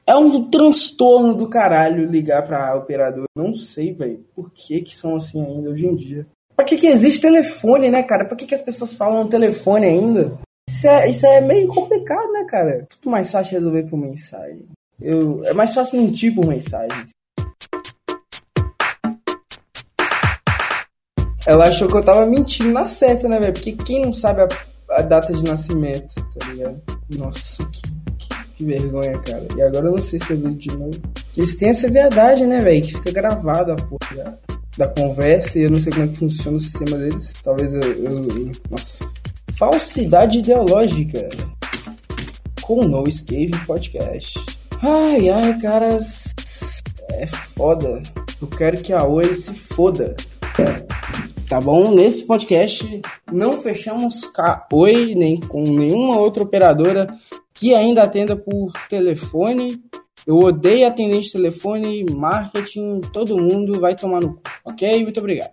É 0.07 0.15
um 0.15 0.49
transtorno 0.49 1.33
do 1.33 1.49
caralho 1.49 2.09
ligar 2.09 2.47
pra 2.47 2.73
operador. 2.75 3.25
Não 3.35 3.53
sei, 3.53 3.93
velho, 3.93 4.23
por 4.33 4.49
que 4.51 4.79
que 4.79 4.95
são 4.95 5.17
assim 5.17 5.45
ainda 5.45 5.69
hoje 5.69 5.85
em 5.85 5.95
dia. 5.97 6.25
Pra 6.55 6.63
que 6.63 6.77
que 6.77 6.87
existe 6.87 7.19
telefone, 7.19 7.91
né, 7.91 8.01
cara? 8.03 8.23
Pra 8.23 8.37
que 8.37 8.45
que 8.45 8.55
as 8.55 8.61
pessoas 8.61 8.95
falam 8.95 9.27
telefone 9.27 9.85
ainda? 9.85 10.39
Isso 10.69 10.87
é, 10.87 11.09
isso 11.09 11.25
é 11.25 11.41
meio 11.41 11.67
complicado, 11.67 12.31
né, 12.31 12.45
cara? 12.45 12.87
Tudo 12.89 13.11
mais 13.11 13.29
fácil 13.29 13.57
resolver 13.57 13.83
por 13.83 13.97
mensagem. 13.97 14.65
Eu, 14.99 15.43
é 15.43 15.53
mais 15.53 15.73
fácil 15.73 16.01
mentir 16.01 16.33
por 16.33 16.45
mensagem. 16.45 17.05
Ela 21.45 21.67
achou 21.67 21.87
que 21.87 21.95
eu 21.95 22.03
tava 22.03 22.25
mentindo 22.25 22.71
na 22.71 22.85
certa, 22.85 23.27
né, 23.27 23.39
velho? 23.39 23.53
Porque 23.53 23.73
quem 23.73 24.01
não 24.01 24.13
sabe 24.13 24.41
a, 24.41 24.47
a, 24.97 25.01
data 25.01 25.33
de 25.33 25.43
nascimento, 25.43 26.15
tá 26.37 26.47
ligado? 26.47 26.81
Nossa, 27.09 27.63
que, 27.65 27.81
que, 28.17 28.46
que, 28.57 28.65
vergonha, 28.65 29.17
cara. 29.19 29.47
E 29.55 29.61
agora 29.61 29.85
eu 29.85 29.91
não 29.91 30.03
sei 30.03 30.19
se 30.19 30.31
eu 30.31 30.37
vi 30.37 30.53
de 30.55 30.69
novo. 30.75 30.99
Eles 31.35 31.55
têm 31.57 31.69
essa 31.69 31.89
verdade, 31.89 32.45
né, 32.45 32.59
velho? 32.59 32.81
Que 32.81 32.93
fica 32.93 33.11
gravado 33.11 33.71
a 33.71 33.75
porra. 33.75 34.39
da 34.77 34.87
conversa 34.87 35.59
e 35.59 35.63
eu 35.63 35.69
não 35.69 35.79
sei 35.79 35.91
como 35.91 36.05
é 36.05 36.07
que 36.07 36.17
funciona 36.17 36.57
o 36.57 36.59
sistema 36.59 36.97
deles. 36.97 37.33
Talvez 37.43 37.73
eu. 37.73 37.81
eu 37.81 38.51
nossa. 38.69 39.05
Falsidade 39.57 40.39
ideológica. 40.39 41.29
Com 42.61 42.81
o 42.81 42.87
No 42.87 43.07
Escape 43.07 43.51
Podcast. 43.65 44.39
Ai, 44.81 45.29
ai, 45.29 45.57
caras. 45.59 46.33
É 47.11 47.25
foda. 47.27 48.01
Eu 48.41 48.47
quero 48.47 48.81
que 48.81 48.93
a 48.93 49.03
Oi 49.03 49.33
se 49.33 49.53
foda. 49.53 50.15
Tá 51.49 51.61
bom? 51.61 51.91
Nesse 51.95 52.25
podcast 52.25 53.01
não 53.31 53.53
fechamos 53.53 54.25
com 54.25 54.77
Oi 54.79 55.15
nem 55.15 55.39
com 55.39 55.61
nenhuma 55.61 56.19
outra 56.19 56.43
operadora 56.43 57.07
que 57.53 57.73
ainda 57.73 58.03
atenda 58.03 58.35
por 58.35 58.73
telefone. 58.89 59.81
Eu 60.25 60.39
odeio 60.39 60.85
atendente 60.85 61.27
de 61.27 61.31
telefone, 61.31 62.05
marketing, 62.11 62.99
todo 63.13 63.37
mundo 63.37 63.79
vai 63.79 63.95
tomar 63.95 64.19
no 64.19 64.33
cu, 64.33 64.41
ok? 64.65 65.01
Muito 65.01 65.21
obrigado. 65.21 65.51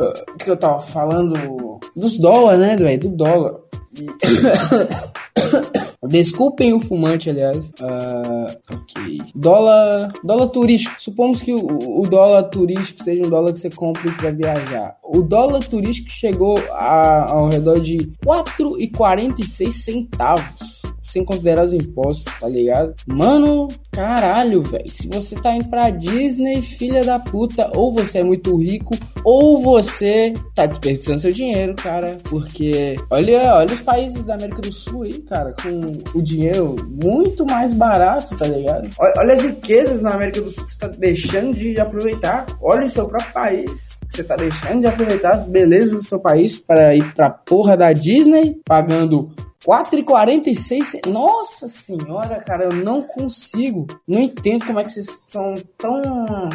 O 0.00 0.36
que 0.38 0.50
eu 0.50 0.56
tava 0.56 0.80
falando 0.80 1.78
dos 1.94 2.18
dólares, 2.18 2.60
né, 2.60 2.76
velho? 2.76 3.00
Do 3.00 3.08
dólar. 3.10 3.60
Desculpem 6.06 6.72
o 6.72 6.80
fumante, 6.80 7.30
aliás. 7.30 7.56
Uh, 7.80 8.46
ok. 8.70 9.22
Dólar, 9.34 10.08
dólar 10.22 10.48
turístico. 10.48 11.00
Supomos 11.00 11.42
que 11.42 11.52
o, 11.52 12.00
o, 12.00 12.02
dólar 12.08 12.44
turístico 12.44 13.02
seja 13.02 13.26
um 13.26 13.30
dólar 13.30 13.52
que 13.52 13.60
você 13.60 13.70
compre 13.70 14.10
para 14.12 14.30
viajar. 14.30 14.96
O 15.02 15.22
dólar 15.22 15.64
turístico 15.64 16.10
chegou 16.10 16.58
a, 16.70 17.30
ao 17.30 17.48
redor 17.48 17.80
de 17.80 17.98
4,46 18.24 19.70
centavos 19.72 20.75
sem 21.06 21.24
considerar 21.24 21.64
os 21.64 21.72
impostos, 21.72 22.32
tá 22.40 22.48
ligado? 22.48 22.94
Mano, 23.06 23.68
caralho, 23.92 24.62
velho. 24.62 24.90
Se 24.90 25.08
você 25.08 25.36
tá 25.36 25.54
indo 25.54 25.68
pra 25.68 25.90
Disney, 25.90 26.60
filha 26.60 27.04
da 27.04 27.18
puta, 27.18 27.70
ou 27.74 27.92
você 27.92 28.18
é 28.18 28.24
muito 28.24 28.56
rico, 28.56 28.94
ou 29.24 29.62
você 29.62 30.32
tá 30.54 30.66
desperdiçando 30.66 31.20
seu 31.20 31.32
dinheiro, 31.32 31.74
cara. 31.74 32.18
Porque 32.24 32.96
olha, 33.10 33.54
olha 33.54 33.74
os 33.74 33.80
países 33.80 34.24
da 34.24 34.34
América 34.34 34.62
do 34.62 34.72
Sul 34.72 35.02
aí, 35.02 35.18
cara, 35.20 35.54
com 35.54 36.18
o 36.18 36.22
dinheiro 36.22 36.76
muito 37.02 37.44
mais 37.46 37.72
barato, 37.72 38.36
tá 38.36 38.46
ligado? 38.46 38.88
Olha, 38.98 39.14
olha 39.18 39.34
as 39.34 39.44
riquezas 39.44 40.02
na 40.02 40.14
América 40.14 40.40
do 40.40 40.50
Sul 40.50 40.64
que 40.64 40.72
você 40.72 40.78
tá 40.78 40.88
deixando 40.88 41.56
de 41.56 41.78
aproveitar. 41.80 42.46
Olha 42.60 42.84
o 42.84 42.88
seu 42.88 43.06
próprio 43.06 43.32
país. 43.32 43.98
Você 44.08 44.24
tá 44.24 44.36
deixando 44.36 44.80
de 44.80 44.86
aproveitar 44.86 45.32
as 45.32 45.46
belezas 45.46 46.02
do 46.02 46.08
seu 46.08 46.18
país 46.18 46.58
para 46.58 46.94
ir 46.94 47.14
pra 47.14 47.30
porra 47.30 47.76
da 47.76 47.92
Disney, 47.92 48.56
pagando 48.64 49.30
4,46. 49.64 51.06
Nossa 51.08 51.68
senhora, 51.68 52.40
cara, 52.40 52.64
eu 52.64 52.72
não 52.72 53.02
consigo. 53.02 53.86
Não 54.06 54.20
entendo 54.20 54.66
como 54.66 54.80
é 54.80 54.84
que 54.84 54.92
vocês 54.92 55.22
são 55.26 55.54
tão, 55.78 56.02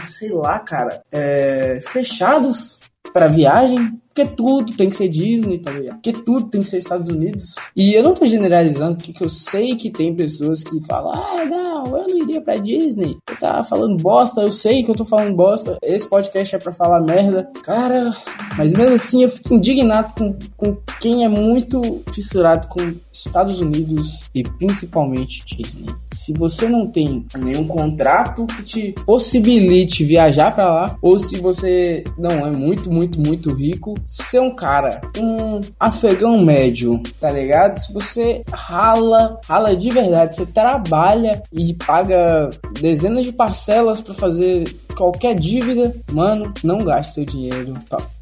sei 0.03 0.31
lá, 0.31 0.60
cara, 0.60 1.01
é, 1.12 1.79
fechados 1.81 2.79
para 3.13 3.27
viagem. 3.27 4.00
Porque 4.13 4.25
tudo 4.25 4.75
tem 4.75 4.89
que 4.89 4.96
ser 4.98 5.08
Disney, 5.08 5.60
tá 5.60 5.72
ligado? 5.72 5.96
Porque 5.96 6.12
tudo 6.12 6.50
tem 6.50 6.62
que 6.62 6.67
ser 6.67 6.79
Estados 6.79 7.08
Unidos. 7.08 7.55
E 7.74 7.93
eu 7.93 8.03
não 8.03 8.13
tô 8.13 8.25
generalizando, 8.25 8.98
porque 8.98 9.24
eu 9.24 9.29
sei 9.29 9.77
que 9.77 9.89
tem 9.89 10.13
pessoas 10.13 10.65
que 10.65 10.86
falam, 10.86 11.13
ah, 11.13 11.46
não, 11.46 11.86
eu 11.86 12.08
não 12.10 12.17
iria 12.17 12.41
pra 12.41 12.58
Disney. 12.58 13.17
Eu 13.29 13.38
tava 13.38 13.63
falando 13.63 13.96
bosta, 14.03 14.41
eu 14.41 14.51
sei 14.51 14.84
que 14.84 14.91
eu 14.91 14.96
tô 14.96 15.05
falando 15.05 15.34
bosta. 15.34 15.77
Esse 15.81 16.10
podcast 16.10 16.53
é 16.53 16.60
pra 16.60 16.74
falar 16.74 17.00
merda. 17.00 17.50
Cara, 17.63 18.13
mas 18.58 18.74
mesmo 18.74 18.96
assim 18.96 19.24
eu 19.24 19.29
fico 19.29 19.53
indignado 19.53 20.13
com, 20.17 20.36
com 20.58 20.77
quem 21.00 21.24
é 21.24 21.29
muito 21.29 22.01
fissurado 22.13 22.67
com 22.67 22.93
Estados 23.12 23.60
Unidos 23.60 24.29
e 24.34 24.43
principalmente 24.43 25.43
Disney. 25.46 25.88
Se 26.13 26.34
você 26.34 26.67
não 26.67 26.88
tem 26.88 27.25
nenhum 27.38 27.67
contrato 27.67 28.46
que 28.48 28.63
te 28.63 28.91
possibilite 29.05 30.03
viajar 30.03 30.53
para 30.53 30.72
lá, 30.72 30.98
ou 31.01 31.20
se 31.20 31.38
você 31.38 32.03
não 32.17 32.31
é 32.31 32.51
muito, 32.51 32.91
muito, 32.91 33.20
muito 33.20 33.53
rico, 33.53 33.96
se 34.08 34.24
você 34.24 34.38
é 34.38 34.41
um 34.41 34.55
cara, 34.55 35.01
um 35.17 35.62
afegão 35.79 36.39
médio, 36.41 37.01
tá 37.20 37.31
ligado? 37.31 37.79
Se 37.79 37.93
você 37.93 38.43
rala, 38.51 39.39
rala 39.46 39.75
de 39.75 39.89
verdade, 39.89 40.36
você 40.36 40.46
trabalha 40.46 41.41
e 41.53 41.74
paga 41.74 42.50
dezenas 42.79 43.25
de 43.25 43.31
parcelas 43.31 44.01
para 44.01 44.13
fazer 44.13 44.63
qualquer 44.96 45.36
dívida, 45.36 45.93
mano, 46.12 46.53
não 46.63 46.79
gaste 46.79 47.15
seu 47.15 47.25
dinheiro. 47.25 47.74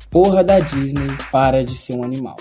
Porra 0.10 0.44
da 0.44 0.60
Disney, 0.60 1.16
para 1.32 1.64
de 1.64 1.78
ser 1.78 1.96
um 1.96 2.04
animal. 2.04 2.36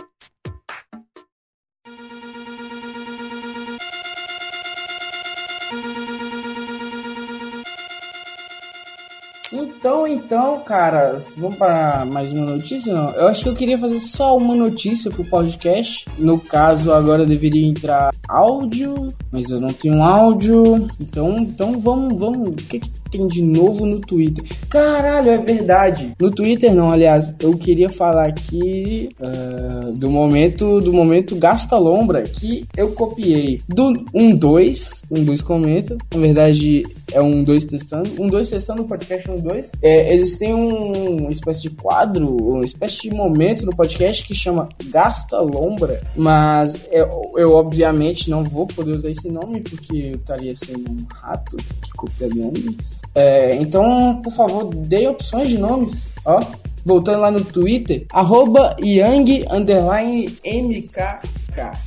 Então, 9.53 10.07
então, 10.07 10.61
caras, 10.61 11.35
vamos 11.39 11.57
para 11.57 12.05
mais 12.05 12.33
uma 12.33 12.47
notícia? 12.57 12.93
Não? 12.93 13.11
Eu 13.11 13.29
acho 13.29 13.43
que 13.43 13.49
eu 13.49 13.55
queria 13.55 13.79
fazer 13.79 14.01
só 14.01 14.37
uma 14.37 14.55
notícia 14.55 15.11
pro 15.11 15.25
podcast. 15.25 16.05
No 16.19 16.39
caso, 16.39 16.93
agora 16.93 17.25
deveria 17.25 17.67
entrar 17.67 18.11
áudio, 18.29 19.15
mas 19.31 19.51
eu 19.51 19.61
não 19.61 19.69
tenho 19.69 20.03
áudio. 20.03 20.89
Então, 21.01 21.39
então 21.39 21.79
vamos, 21.79 22.15
vamos. 22.19 22.49
O 22.49 22.57
que, 22.57 22.81
que 22.81 22.91
tem 23.11 23.27
de 23.27 23.43
novo 23.43 23.85
no 23.85 24.01
Twitter? 24.01 24.45
Caralho, 24.69 25.31
é 25.31 25.39
verdade. 25.39 26.15
No 26.21 26.31
Twitter 26.31 26.75
não, 26.75 26.91
aliás, 26.91 27.35
eu 27.41 27.57
queria 27.57 27.89
falar 27.89 28.29
aqui 28.29 29.09
uh, 29.21 29.93
do 29.93 30.11
momento, 30.11 30.81
do 30.81 30.93
momento 30.93 31.37
Gasta 31.37 31.77
Lombra 31.77 32.23
que 32.23 32.65
eu 32.77 32.93
copiei 32.93 33.61
do 33.69 33.93
1-2, 34.15 35.03
um 35.11 35.25
2 35.25 35.43
comenta. 35.43 35.97
Na 36.15 36.21
verdade, 36.21 36.85
é 37.13 37.21
um 37.21 37.43
2 37.43 37.65
testando. 37.65 38.11
Um 38.19 38.29
2 38.29 38.51
testando 38.51 38.83
o 38.83 38.85
podcast 38.87 39.31
1 39.31 39.35
um 39.35 39.41
2. 39.41 39.73
É, 39.83 40.15
eles 40.15 40.39
têm 40.39 40.55
um, 40.55 41.23
uma 41.23 41.31
espécie 41.31 41.63
de 41.63 41.71
quadro, 41.71 42.27
uma 42.37 42.65
espécie 42.65 43.03
de 43.03 43.11
momento 43.11 43.65
no 43.65 43.75
podcast 43.75 44.25
que 44.25 44.35
chama 44.35 44.69
Gasta 44.87 45.41
Lombra. 45.41 46.01
Mas 46.17 46.79
eu, 46.91 47.33
eu 47.37 47.53
obviamente 47.55 48.31
não 48.31 48.45
vou 48.45 48.67
poder 48.67 48.93
usar 48.93 49.11
esse 49.11 49.31
nome 49.31 49.61
porque 49.61 49.97
eu 49.97 50.17
estaria 50.17 50.55
sendo 50.55 50.91
um 50.91 51.07
rato 51.13 51.57
que 51.57 51.91
copia 51.93 52.29
nomes. 52.29 52.98
É, 53.15 53.57
então, 53.57 54.21
por 54.23 54.33
favor, 54.33 54.75
dê 54.75 55.09
opções 55.09 55.49
de 55.49 55.59
nomes. 55.59 56.13
Ó, 56.25 56.41
voltando 56.85 57.21
lá 57.21 57.31
no 57.31 57.45
Twitter, 57.45 58.07
arroba. 58.13 58.77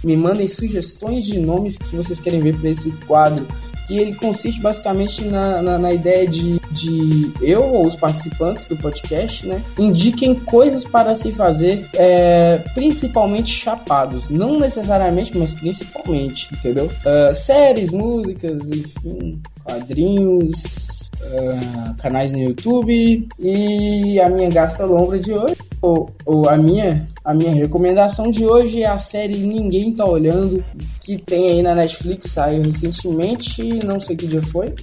Me 0.03 0.17
mandem 0.17 0.47
sugestões 0.47 1.25
de 1.25 1.39
nomes 1.39 1.77
que 1.77 1.95
vocês 1.95 2.19
querem 2.19 2.41
ver 2.41 2.55
para 2.57 2.69
esse 2.69 2.91
quadro 3.07 3.47
que 3.87 3.97
ele 3.97 4.15
consiste 4.15 4.61
basicamente 4.61 5.25
na, 5.25 5.61
na, 5.61 5.77
na, 5.77 5.93
ideia 5.93 6.25
de, 6.25 6.59
de 6.71 7.31
eu 7.41 7.61
ou 7.61 7.87
os 7.87 7.95
participantes 7.95 8.67
do 8.67 8.77
podcast, 8.77 9.45
né, 9.45 9.61
indiquem 9.77 10.35
coisas 10.35 10.85
para 10.85 11.13
se 11.13 11.31
fazer, 11.33 11.85
é, 11.95 12.59
principalmente 12.73 13.51
chapados, 13.51 14.29
não 14.29 14.57
necessariamente, 14.57 15.37
mas 15.37 15.53
principalmente, 15.53 16.47
entendeu? 16.53 16.85
Uh, 16.85 17.35
séries, 17.35 17.91
músicas, 17.91 18.69
enfim, 18.69 19.41
quadrinhos, 19.63 21.00
uh, 21.23 21.95
canais 21.97 22.31
no 22.31 22.39
YouTube 22.39 23.27
e 23.39 24.19
a 24.19 24.29
minha 24.29 24.49
gasta 24.49 24.85
lombra 24.85 25.19
de 25.19 25.33
hoje, 25.33 25.57
ou, 25.81 26.09
ou 26.25 26.49
a 26.49 26.57
minha 26.57 27.07
a 27.23 27.35
minha 27.35 27.53
recomendação 27.53 28.31
de 28.31 28.45
hoje 28.45 28.81
é 28.81 28.87
a 28.87 28.97
série 28.97 29.37
Ninguém 29.37 29.93
Tá 29.93 30.05
Olhando, 30.05 30.63
que 31.01 31.17
tem 31.17 31.51
aí 31.51 31.61
na 31.61 31.75
Netflix, 31.75 32.31
saiu 32.31 32.63
recentemente, 32.63 33.61
não 33.85 34.01
sei 34.01 34.15
que 34.15 34.25
dia 34.25 34.41
foi. 34.41 34.73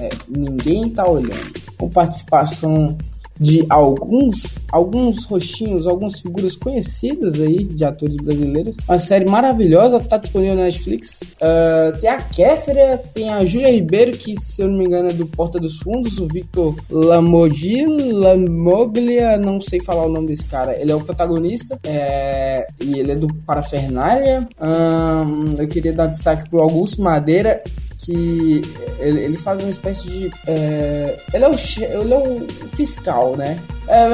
É, 0.00 0.08
Ninguém 0.28 0.88
Tá 0.88 1.06
Olhando. 1.06 1.52
Com 1.76 1.90
participação 1.90 2.96
de 3.40 3.64
alguns, 3.68 4.56
alguns 4.72 5.24
rostinhos, 5.24 5.86
algumas 5.86 6.20
figuras 6.20 6.56
conhecidas 6.56 7.40
aí 7.40 7.64
de 7.64 7.84
atores 7.84 8.16
brasileiros. 8.16 8.76
Uma 8.88 8.98
série 8.98 9.24
maravilhosa, 9.24 10.00
tá 10.00 10.16
disponível 10.16 10.56
na 10.56 10.64
Netflix. 10.64 11.20
Uh, 11.22 11.98
tem 12.00 12.10
a 12.10 12.16
Kéfera, 12.16 12.98
tem 13.14 13.28
a 13.30 13.44
Júlia 13.44 13.72
Ribeiro, 13.72 14.12
que 14.12 14.38
se 14.40 14.62
eu 14.62 14.68
não 14.68 14.78
me 14.78 14.84
engano 14.84 15.08
é 15.08 15.12
do 15.12 15.26
Porta 15.26 15.58
dos 15.58 15.78
Fundos, 15.78 16.18
o 16.18 16.26
Victor 16.26 16.74
Lamogil, 16.90 18.18
Lamoglia, 18.18 19.36
não 19.38 19.60
sei 19.60 19.80
falar 19.80 20.06
o 20.06 20.12
nome 20.12 20.28
desse 20.28 20.46
cara. 20.46 20.76
Ele 20.80 20.92
é 20.92 20.94
o 20.94 21.00
protagonista 21.00 21.78
é, 21.84 22.66
e 22.80 22.98
ele 22.98 23.12
é 23.12 23.14
do 23.14 23.32
Parafernália. 23.46 24.48
Um, 24.60 25.54
eu 25.58 25.68
queria 25.68 25.92
dar 25.92 26.06
destaque 26.06 26.48
pro 26.50 26.60
Augusto 26.60 27.02
Madeira 27.02 27.62
que 27.98 28.62
ele, 28.98 29.20
ele 29.20 29.36
faz 29.36 29.60
uma 29.60 29.70
espécie 29.70 30.08
de. 30.08 30.30
É, 30.46 31.18
ele, 31.34 31.44
é 31.44 31.48
o, 31.48 31.54
ele 31.54 32.14
é 32.14 32.18
o 32.18 32.46
fiscal, 32.68 33.36
né? 33.36 33.58
É, 33.88 34.08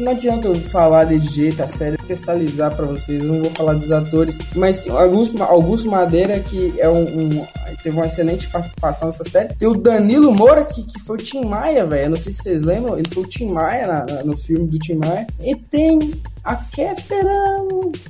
não 0.00 0.12
adianta 0.12 0.48
eu 0.48 0.54
falar 0.56 1.04
de 1.04 1.18
jeito, 1.18 1.62
a 1.62 1.66
série, 1.66 1.96
testalizar 1.98 2.74
para 2.74 2.86
vocês, 2.86 3.22
eu 3.22 3.32
não 3.32 3.42
vou 3.42 3.50
falar 3.50 3.74
dos 3.74 3.92
atores, 3.92 4.38
mas 4.54 4.78
tem 4.78 4.90
o 4.90 4.98
Augusto, 4.98 5.42
Augusto 5.42 5.90
Madeira, 5.90 6.40
que 6.40 6.74
é 6.78 6.88
um, 6.88 7.02
um, 7.02 7.46
teve 7.82 7.96
uma 7.96 8.06
excelente 8.06 8.48
participação 8.48 9.08
nessa 9.08 9.24
série. 9.24 9.54
Tem 9.54 9.68
o 9.68 9.74
Danilo 9.74 10.32
Moura, 10.32 10.64
que, 10.64 10.82
que 10.82 10.98
foi 11.00 11.18
o 11.18 11.22
Tim 11.22 11.44
Maia, 11.44 11.84
velho, 11.84 12.10
não 12.10 12.16
sei 12.16 12.32
se 12.32 12.42
vocês 12.42 12.62
lembram, 12.62 12.96
ele 12.96 13.08
foi 13.12 13.22
o 13.22 13.28
Tim 13.28 13.52
Maia 13.52 13.86
na, 13.86 14.06
na, 14.06 14.24
no 14.24 14.36
filme 14.36 14.66
do 14.66 14.78
Tim 14.78 14.94
Maia. 14.94 15.26
E 15.40 15.54
tem 15.54 16.14
a 16.42 16.56
Kéfera, 16.56 17.62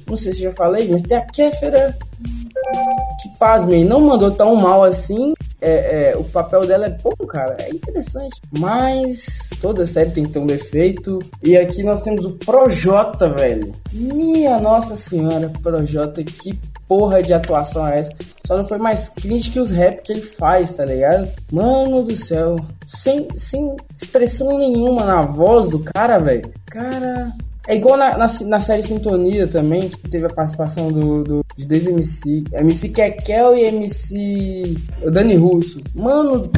não 0.07 0.17
sei 0.17 0.33
se 0.33 0.43
já 0.43 0.53
falei, 0.53 0.89
mas 0.89 1.03
tem 1.03 1.17
a 1.17 1.23
Kéfera 1.23 1.97
que, 3.23 3.29
pasmem, 3.39 3.85
não 3.85 4.01
mandou 4.01 4.31
tão 4.31 4.55
mal 4.57 4.85
assim. 4.85 5.35
é, 5.61 6.11
é, 6.11 6.17
o 6.17 6.25
papel 6.25 6.67
dela 6.67 6.87
é 6.87 6.91
bom, 6.91 7.27
cara. 7.27 7.57
É 7.61 7.71
interessante. 7.71 8.41
Mas 8.59 9.51
toda 9.61 9.87
série 9.87 10.11
tem 10.11 10.25
que 10.25 10.33
ter 10.33 10.39
um 10.39 10.47
defeito. 10.47 11.19
E 11.43 11.57
aqui 11.57 11.83
nós 11.83 12.03
temos 12.03 12.25
o 12.25 12.33
Projota, 12.33 13.29
velho. 13.29 13.75
Minha 13.93 14.59
Nossa 14.61 14.95
Senhora, 14.97 15.51
Projota, 15.63 16.23
que 16.23 16.59
porra 16.87 17.23
de 17.23 17.33
atuação 17.33 17.87
é 17.89 18.01
essa? 18.01 18.13
Só 18.47 18.57
não 18.57 18.67
foi 18.67 18.79
mais 18.79 19.09
cringe 19.09 19.51
que 19.51 19.59
os 19.59 19.71
rap 19.71 20.03
que 20.03 20.13
ele 20.13 20.21
faz, 20.21 20.75
tá 20.75 20.85
ligado? 20.85 21.29
Mano 21.51 22.03
do 22.03 22.17
céu. 22.17 22.57
Sem, 22.87 23.27
sem 23.37 23.75
expressão 23.97 24.59
nenhuma 24.59 25.05
na 25.05 25.23
voz 25.23 25.71
do 25.71 25.79
cara, 25.79 26.19
velho. 26.19 26.53
Cara, 26.67 27.33
é 27.67 27.77
igual 27.77 27.97
na, 27.97 28.19
na, 28.19 28.27
na, 28.27 28.61
série 28.61 28.83
Sintonia 28.83 29.47
também, 29.47 29.89
que 29.89 30.11
teve 30.11 30.27
a 30.27 30.31
participação 30.31 30.93
do, 30.93 31.25
do, 31.25 31.45
de 31.57 31.67
dois 31.67 31.87
MC. 31.87 32.45
MC 32.53 32.89
Kekel 32.91 33.57
e 33.57 33.65
MC 33.65 34.77
Dani 35.11 35.37
Russo. 35.37 35.81
Mano, 35.95 36.51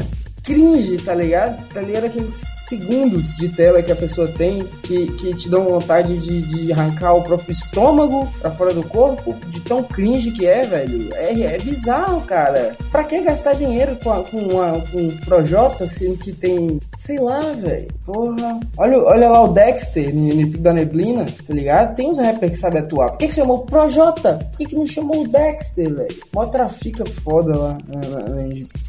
cringe, 0.46 0.96
tá 0.98 1.12
ligado? 1.12 1.60
Tá 1.74 1.82
ligado 1.82 2.04
aqueles 2.04 2.34
segundos 2.68 3.36
de 3.36 3.48
tela 3.48 3.82
que 3.82 3.90
a 3.90 3.96
pessoa 3.96 4.28
tem 4.28 4.64
que, 4.82 5.06
que 5.12 5.34
te 5.34 5.48
dão 5.48 5.64
vontade 5.64 6.16
de, 6.18 6.42
de 6.42 6.72
arrancar 6.72 7.14
o 7.14 7.22
próprio 7.22 7.50
estômago 7.50 8.28
pra 8.40 8.50
fora 8.50 8.72
do 8.72 8.84
corpo, 8.84 9.34
de 9.48 9.60
tão 9.60 9.82
cringe 9.82 10.30
que 10.30 10.46
é, 10.46 10.64
velho. 10.64 11.12
É, 11.14 11.32
é 11.54 11.58
bizarro, 11.58 12.20
cara. 12.22 12.76
Pra 12.90 13.02
que 13.02 13.20
gastar 13.20 13.54
dinheiro 13.54 13.98
com, 14.02 14.12
a, 14.12 14.22
com, 14.22 14.38
uma, 14.38 14.80
com 14.86 14.98
um 14.98 15.16
Projota, 15.18 15.88
sendo 15.88 16.16
que 16.18 16.32
tem, 16.32 16.78
sei 16.96 17.18
lá, 17.18 17.40
velho. 17.40 17.88
Porra. 18.04 18.60
Olha, 18.78 18.98
olha 18.98 19.28
lá 19.28 19.42
o 19.42 19.52
Dexter, 19.52 20.12
da 20.60 20.72
Neblina, 20.72 21.26
tá 21.46 21.52
ligado? 21.52 21.96
Tem 21.96 22.08
uns 22.08 22.18
rappers 22.18 22.52
que 22.52 22.58
sabem 22.58 22.82
atuar. 22.82 23.10
Por 23.10 23.18
que, 23.18 23.28
que 23.28 23.34
chamou 23.34 23.64
Projota? 23.64 24.34
Por 24.50 24.58
que, 24.58 24.66
que 24.66 24.76
não 24.76 24.86
chamou 24.86 25.22
o 25.22 25.28
Dexter, 25.28 25.92
velho? 25.92 26.16
Mó 26.32 26.46
trafica 26.46 27.04
foda 27.04 27.56
lá 27.56 27.78
na, 27.88 28.00
na, 28.00 28.28
na 28.28 28.36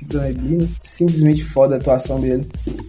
da 0.06 0.22
Neblina. 0.22 0.68
Simplesmente 0.82 1.47
foda 1.48 1.76
a 1.76 1.78
atuação 1.78 2.20
dele. 2.20 2.48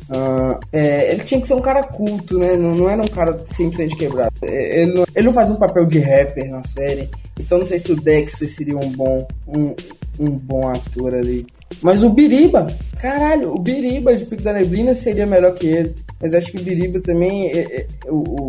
Uh, 0.09 0.59
é, 0.73 1.13
ele 1.13 1.23
tinha 1.23 1.41
que 1.41 1.47
ser 1.47 1.55
um 1.55 1.61
cara 1.61 1.83
culto, 1.83 2.39
né? 2.39 2.57
Não, 2.57 2.75
não 2.75 2.89
era 2.89 3.03
um 3.03 3.07
cara 3.09 3.33
100% 3.33 3.97
quebrado. 3.97 4.33
É, 4.43 4.83
ele 4.83 4.95
não, 4.95 5.07
ele 5.15 5.27
não 5.27 5.33
faz 5.33 5.51
um 5.51 5.57
papel 5.57 5.87
de 5.87 5.99
rapper 5.99 6.51
na 6.51 6.63
série. 6.63 7.09
Então 7.39 7.59
não 7.59 7.67
sei 7.67 7.79
se 7.79 7.93
o 7.93 7.97
Dexter 7.97 8.49
seria 8.49 8.77
um 8.77 8.91
bom, 8.91 9.27
um, 9.47 9.75
um 10.19 10.31
bom 10.31 10.69
ator 10.69 11.15
ali. 11.15 11.47
Mas 11.83 12.03
o 12.03 12.11
Biriba, 12.11 12.67
caralho, 12.99 13.55
o 13.55 13.59
Biriba 13.59 14.15
de 14.15 14.25
Pico 14.25 14.43
da 14.43 14.53
Neblina 14.53 14.95
seria 14.95 15.27
melhor 15.27 15.55
que 15.55 15.67
ele. 15.67 15.95
Mas 16.21 16.35
acho 16.35 16.51
que 16.51 16.59
o 16.59 16.63
Biriba 16.63 17.01
também, 17.01 17.49
é, 17.49 17.81
é, 17.81 17.87
o, 18.07 18.17
o 18.17 18.49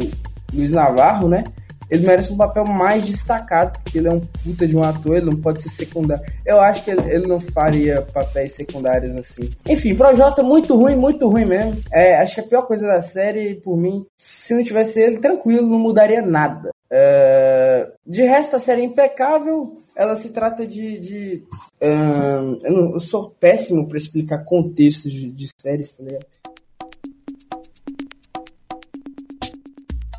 Luiz 0.53 0.71
Navarro, 0.71 1.27
né? 1.27 1.43
Ele 1.89 2.05
merece 2.05 2.31
um 2.31 2.37
papel 2.37 2.65
mais 2.65 3.07
destacado, 3.07 3.79
porque 3.81 3.97
ele 3.97 4.07
é 4.07 4.11
um 4.11 4.19
puta 4.19 4.67
de 4.67 4.75
um 4.75 4.83
ator, 4.83 5.17
ele 5.17 5.25
não 5.25 5.35
pode 5.35 5.61
ser 5.61 5.69
secundário. 5.69 6.23
Eu 6.45 6.61
acho 6.61 6.83
que 6.83 6.91
ele, 6.91 7.27
não 7.27 7.39
faria 7.39 8.01
papéis 8.01 8.53
secundários 8.53 9.15
assim. 9.15 9.49
Enfim, 9.67 9.95
Projota 9.95 10.43
muito 10.43 10.75
ruim, 10.75 10.95
muito 10.95 11.27
ruim 11.27 11.45
mesmo. 11.45 11.81
É, 11.91 12.17
acho 12.17 12.35
que 12.35 12.41
a 12.41 12.47
pior 12.47 12.63
coisa 12.63 12.87
da 12.87 13.01
série, 13.01 13.55
por 13.55 13.75
mim, 13.75 14.05
se 14.17 14.53
não 14.53 14.63
tivesse 14.63 14.99
ele, 14.99 15.17
tranquilo, 15.17 15.67
não 15.67 15.79
mudaria 15.79 16.21
nada. 16.21 16.69
É... 16.91 17.87
De 18.05 18.23
resto, 18.23 18.55
a 18.55 18.59
série 18.59 18.81
é 18.81 18.85
impecável. 18.85 19.77
Ela 19.95 20.15
se 20.15 20.29
trata 20.29 20.65
de. 20.65 20.99
de 20.99 21.43
um... 21.81 22.57
eu, 22.63 22.71
não, 22.71 22.93
eu, 22.93 22.99
sou 22.99 23.29
péssimo 23.39 23.87
para 23.87 23.97
explicar 23.97 24.43
contextos 24.45 25.11
de, 25.11 25.29
de 25.29 25.47
séries, 25.59 25.91
tá 25.91 26.03
ligado? 26.03 26.25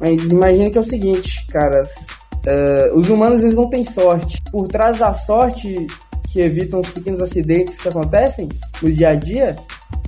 Mas 0.01 0.31
imagina 0.31 0.71
que 0.71 0.79
é 0.79 0.81
o 0.81 0.85
seguinte, 0.85 1.47
caras. 1.49 2.07
Uh, 2.39 2.97
os 2.97 3.11
humanos 3.11 3.43
eles 3.43 3.57
não 3.57 3.69
têm 3.69 3.85
sorte. 3.85 4.41
Por 4.51 4.67
trás 4.67 4.99
da 4.99 5.13
sorte 5.13 5.87
que 6.29 6.41
evitam 6.41 6.81
os 6.81 6.89
pequenos 6.89 7.21
acidentes 7.21 7.79
que 7.79 7.89
acontecem 7.89 8.49
no 8.81 8.91
dia 8.91 9.11
a 9.11 9.15
dia, 9.15 9.57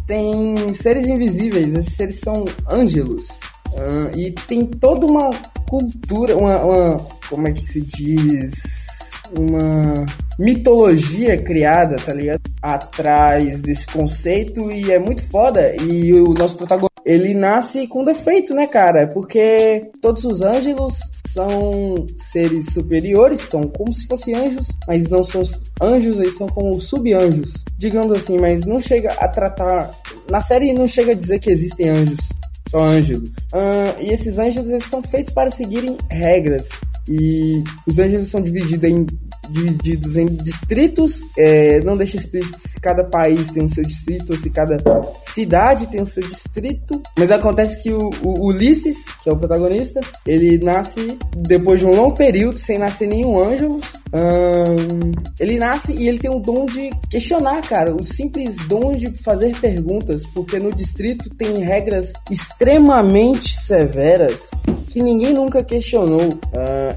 tem 0.07 0.73
seres 0.73 1.07
invisíveis. 1.07 1.75
Esses 1.75 1.95
seres 1.95 2.21
são 2.21 2.47
ângelos. 2.69 3.41
Uh, 3.73 4.17
e 4.17 4.33
tem 4.33 4.65
toda 4.65 5.07
uma 5.07 5.31
cultura, 5.69 6.37
uma, 6.37 6.63
uma, 6.65 7.07
Como 7.29 7.49
é 7.49 7.53
que 7.53 7.65
se 7.65 7.81
diz? 7.81 9.13
Uma 9.37 10.07
mitologia 10.39 11.37
criada, 11.39 11.97
tá 11.97 12.13
ligado? 12.13 12.41
Atrás 12.61 13.63
desse 13.63 13.87
conceito 13.87 14.71
e 14.71 14.93
é 14.93 14.99
muito 14.99 15.23
foda. 15.23 15.75
E 15.83 16.13
o 16.13 16.35
nosso 16.35 16.57
protagonista 16.57 16.92
ele 17.05 17.35
nasce 17.35 17.87
com 17.87 18.05
defeito, 18.05 18.55
né, 18.55 18.67
cara? 18.67 19.07
Porque 19.07 19.91
todos 20.01 20.25
os 20.25 20.41
ângelos 20.41 20.95
são 21.27 22.07
seres 22.17 22.73
superiores, 22.73 23.41
são 23.41 23.69
como 23.69 23.93
se 23.93 24.07
fossem 24.07 24.35
anjos, 24.35 24.69
mas 24.87 25.09
não 25.09 25.25
são 25.25 25.43
anjos, 25.81 26.21
eles 26.21 26.37
são 26.37 26.49
como 26.49 26.81
sub-anjos, 26.81 27.65
digamos 27.77 28.17
assim, 28.17 28.39
mas 28.39 28.65
não 28.65 28.81
chega 28.81 29.13
a 29.13 29.29
tratar. 29.29 29.91
Na 30.31 30.41
série 30.41 30.73
não 30.73 30.87
chega 30.87 31.13
a 31.13 31.17
dizer 31.17 31.39
que 31.39 31.51
existem 31.51 31.89
anjos, 31.89 32.31
são 32.69 32.85
ângelos. 32.85 33.31
Uh, 33.53 34.01
e 34.01 34.11
esses 34.11 34.39
ângelos 34.39 34.71
eles 34.71 34.85
são 34.85 35.03
feitos 35.03 35.33
para 35.33 35.51
seguirem 35.51 35.97
regras. 36.11 36.71
E 37.09 37.63
os 37.87 37.99
ângelos 37.99 38.29
são 38.29 38.41
divididos 38.41 38.89
em 38.89 39.07
divididos 39.49 40.17
em 40.17 40.27
distritos. 40.27 41.23
É, 41.37 41.81
não 41.81 41.97
deixa 41.97 42.17
explícito 42.17 42.59
se 42.59 42.81
cada 42.81 43.05
país 43.05 43.49
tem 43.51 43.65
o 43.65 43.71
seu 43.71 43.85
distrito 43.85 44.31
ou 44.33 44.39
se 44.39 44.51
cada 44.51 44.79
cidade 45.21 45.89
tem 45.89 46.03
o 46.03 46.07
seu 46.07 46.23
distrito. 46.23 47.03
Mas 47.19 47.31
acontece 47.31 47.83
que 47.83 47.93
o, 47.93 48.11
o 48.23 48.47
Ulisses, 48.47 49.07
que 49.23 49.29
é 49.29 49.33
o 49.33 49.37
protagonista, 49.37 50.01
ele 50.27 50.59
nasce 50.59 51.19
depois 51.37 51.81
de 51.81 51.87
um 51.87 51.95
longo 51.95 52.15
período 52.15 52.59
sem 52.59 52.79
nascer 52.79 53.09
nenhum 53.09 53.39
anjo. 53.39 53.79
Hum, 54.15 55.13
ele 55.41 55.59
nasce 55.59 55.93
e 55.93 56.09
ele 56.09 56.19
tem 56.19 56.31
o 56.31 56.39
dom 56.39 56.67
de 56.67 56.91
questionar, 57.11 57.63
cara, 57.63 57.95
o 57.95 58.05
simples 58.05 58.57
dom 58.69 58.95
de 58.95 59.11
fazer 59.23 59.57
perguntas, 59.59 60.25
porque 60.27 60.59
no 60.59 60.73
distrito 60.73 61.31
tem 61.31 61.59
regras 61.61 62.13
extremamente 62.31 63.57
severas 63.57 64.51
que 64.89 65.03
ninguém 65.03 65.33
nunca 65.33 65.65
questionou. 65.65 66.39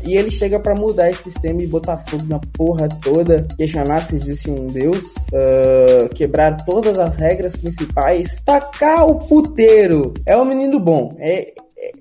E 0.05 0.17
ele 0.17 0.29
chega 0.29 0.59
para 0.59 0.75
mudar 0.75 1.09
esse 1.09 1.23
sistema 1.23 1.61
e 1.61 1.67
botar 1.67 1.97
fogo 1.97 2.25
na 2.27 2.34
porra 2.39 2.87
toda, 2.87 3.47
questionar 3.57 4.01
se 4.01 4.15
existe 4.15 4.49
um 4.49 4.67
deus, 4.67 5.15
uh, 5.27 6.09
quebrar 6.13 6.65
todas 6.65 6.99
as 6.99 7.17
regras 7.17 7.55
principais, 7.55 8.41
tacar 8.45 9.07
o 9.07 9.15
puteiro. 9.15 10.13
É 10.25 10.37
um 10.37 10.45
menino 10.45 10.79
bom. 10.79 11.15
É, 11.19 11.53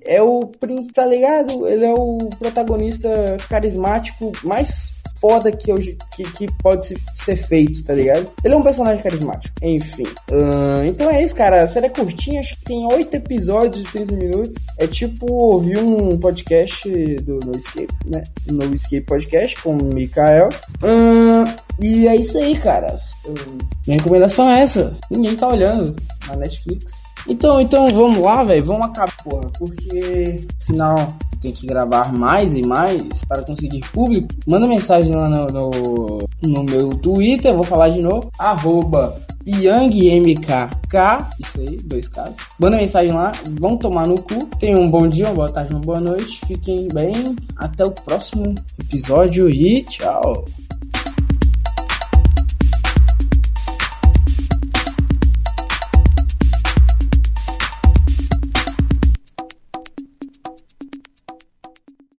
é 0.05 0.21
o 0.21 0.49
tá 0.93 1.05
ligado? 1.05 1.67
Ele 1.67 1.85
é 1.85 1.93
o 1.93 2.29
protagonista 2.39 3.09
carismático 3.49 4.31
mais 4.43 4.94
foda 5.19 5.51
que, 5.51 5.71
hoje, 5.71 5.97
que, 6.15 6.23
que 6.23 6.47
pode 6.61 6.85
se, 6.87 6.95
ser 7.13 7.35
feito, 7.35 7.83
tá 7.83 7.93
ligado? 7.93 8.31
Ele 8.43 8.53
é 8.53 8.57
um 8.57 8.63
personagem 8.63 9.01
carismático. 9.01 9.55
Enfim. 9.61 10.07
Uh, 10.29 10.85
então 10.85 11.09
é 11.09 11.23
isso, 11.23 11.35
cara. 11.35 11.63
A 11.63 11.67
série 11.67 11.87
é 11.87 11.89
curtinha, 11.89 12.39
acho 12.39 12.55
que 12.57 12.65
tem 12.65 12.85
oito 12.87 13.13
episódios 13.15 13.83
de 13.83 13.91
30 13.91 14.15
minutos. 14.15 14.55
É 14.77 14.87
tipo 14.87 15.31
ouvir 15.31 15.77
um 15.77 16.17
podcast 16.17 16.89
do 17.23 17.39
No 17.45 17.57
Escape, 17.57 17.93
né? 18.05 18.23
No 18.47 18.73
Escape 18.73 19.01
Podcast 19.01 19.61
com 19.61 19.77
o 19.77 19.83
Mikael. 19.83 20.49
Uh, 20.83 21.64
e 21.79 22.07
é 22.07 22.15
isso 22.15 22.37
aí, 22.37 22.57
caras. 22.57 23.11
Uh, 23.25 23.57
minha 23.85 23.97
recomendação 23.97 24.49
é 24.49 24.61
essa. 24.61 24.93
Ninguém 25.09 25.35
tá 25.35 25.47
olhando 25.47 25.95
na 26.27 26.35
Netflix. 26.37 27.03
Então, 27.27 27.59
então 27.59 27.89
vamos 27.89 28.19
lá, 28.19 28.43
velho. 28.43 28.63
Vamos 28.65 28.87
acabar, 28.87 29.15
porra. 29.23 29.51
Porque, 29.57 30.45
afinal, 30.61 31.07
tem 31.41 31.51
que 31.51 31.67
gravar 31.67 32.13
mais 32.13 32.53
e 32.53 32.61
mais 32.61 33.23
para 33.27 33.43
conseguir 33.43 33.81
público. 33.91 34.27
Manda 34.47 34.67
mensagem 34.67 35.15
lá 35.15 35.27
no, 35.27 35.47
no, 35.47 36.29
no 36.41 36.63
meu 36.63 36.89
Twitter, 36.97 37.53
vou 37.53 37.63
falar 37.63 37.89
de 37.89 38.01
novo. 38.01 38.31
Arroba 38.39 39.15
YangMKK, 39.45 40.97
isso 41.39 41.61
aí, 41.61 41.77
dois 41.83 42.07
casos. 42.09 42.37
Manda 42.59 42.77
mensagem 42.77 43.11
lá, 43.11 43.31
vão 43.59 43.77
tomar 43.77 44.07
no 44.07 44.19
cu. 44.21 44.45
Tenham 44.59 44.81
um 44.81 44.89
bom 44.89 45.07
dia, 45.07 45.27
uma 45.27 45.35
boa 45.35 45.51
tarde, 45.51 45.73
uma 45.73 45.81
boa 45.81 45.99
noite. 45.99 46.39
Fiquem 46.47 46.87
bem. 46.89 47.35
Até 47.57 47.85
o 47.85 47.91
próximo 47.91 48.55
episódio 48.79 49.49
e 49.49 49.83
tchau. 49.83 50.45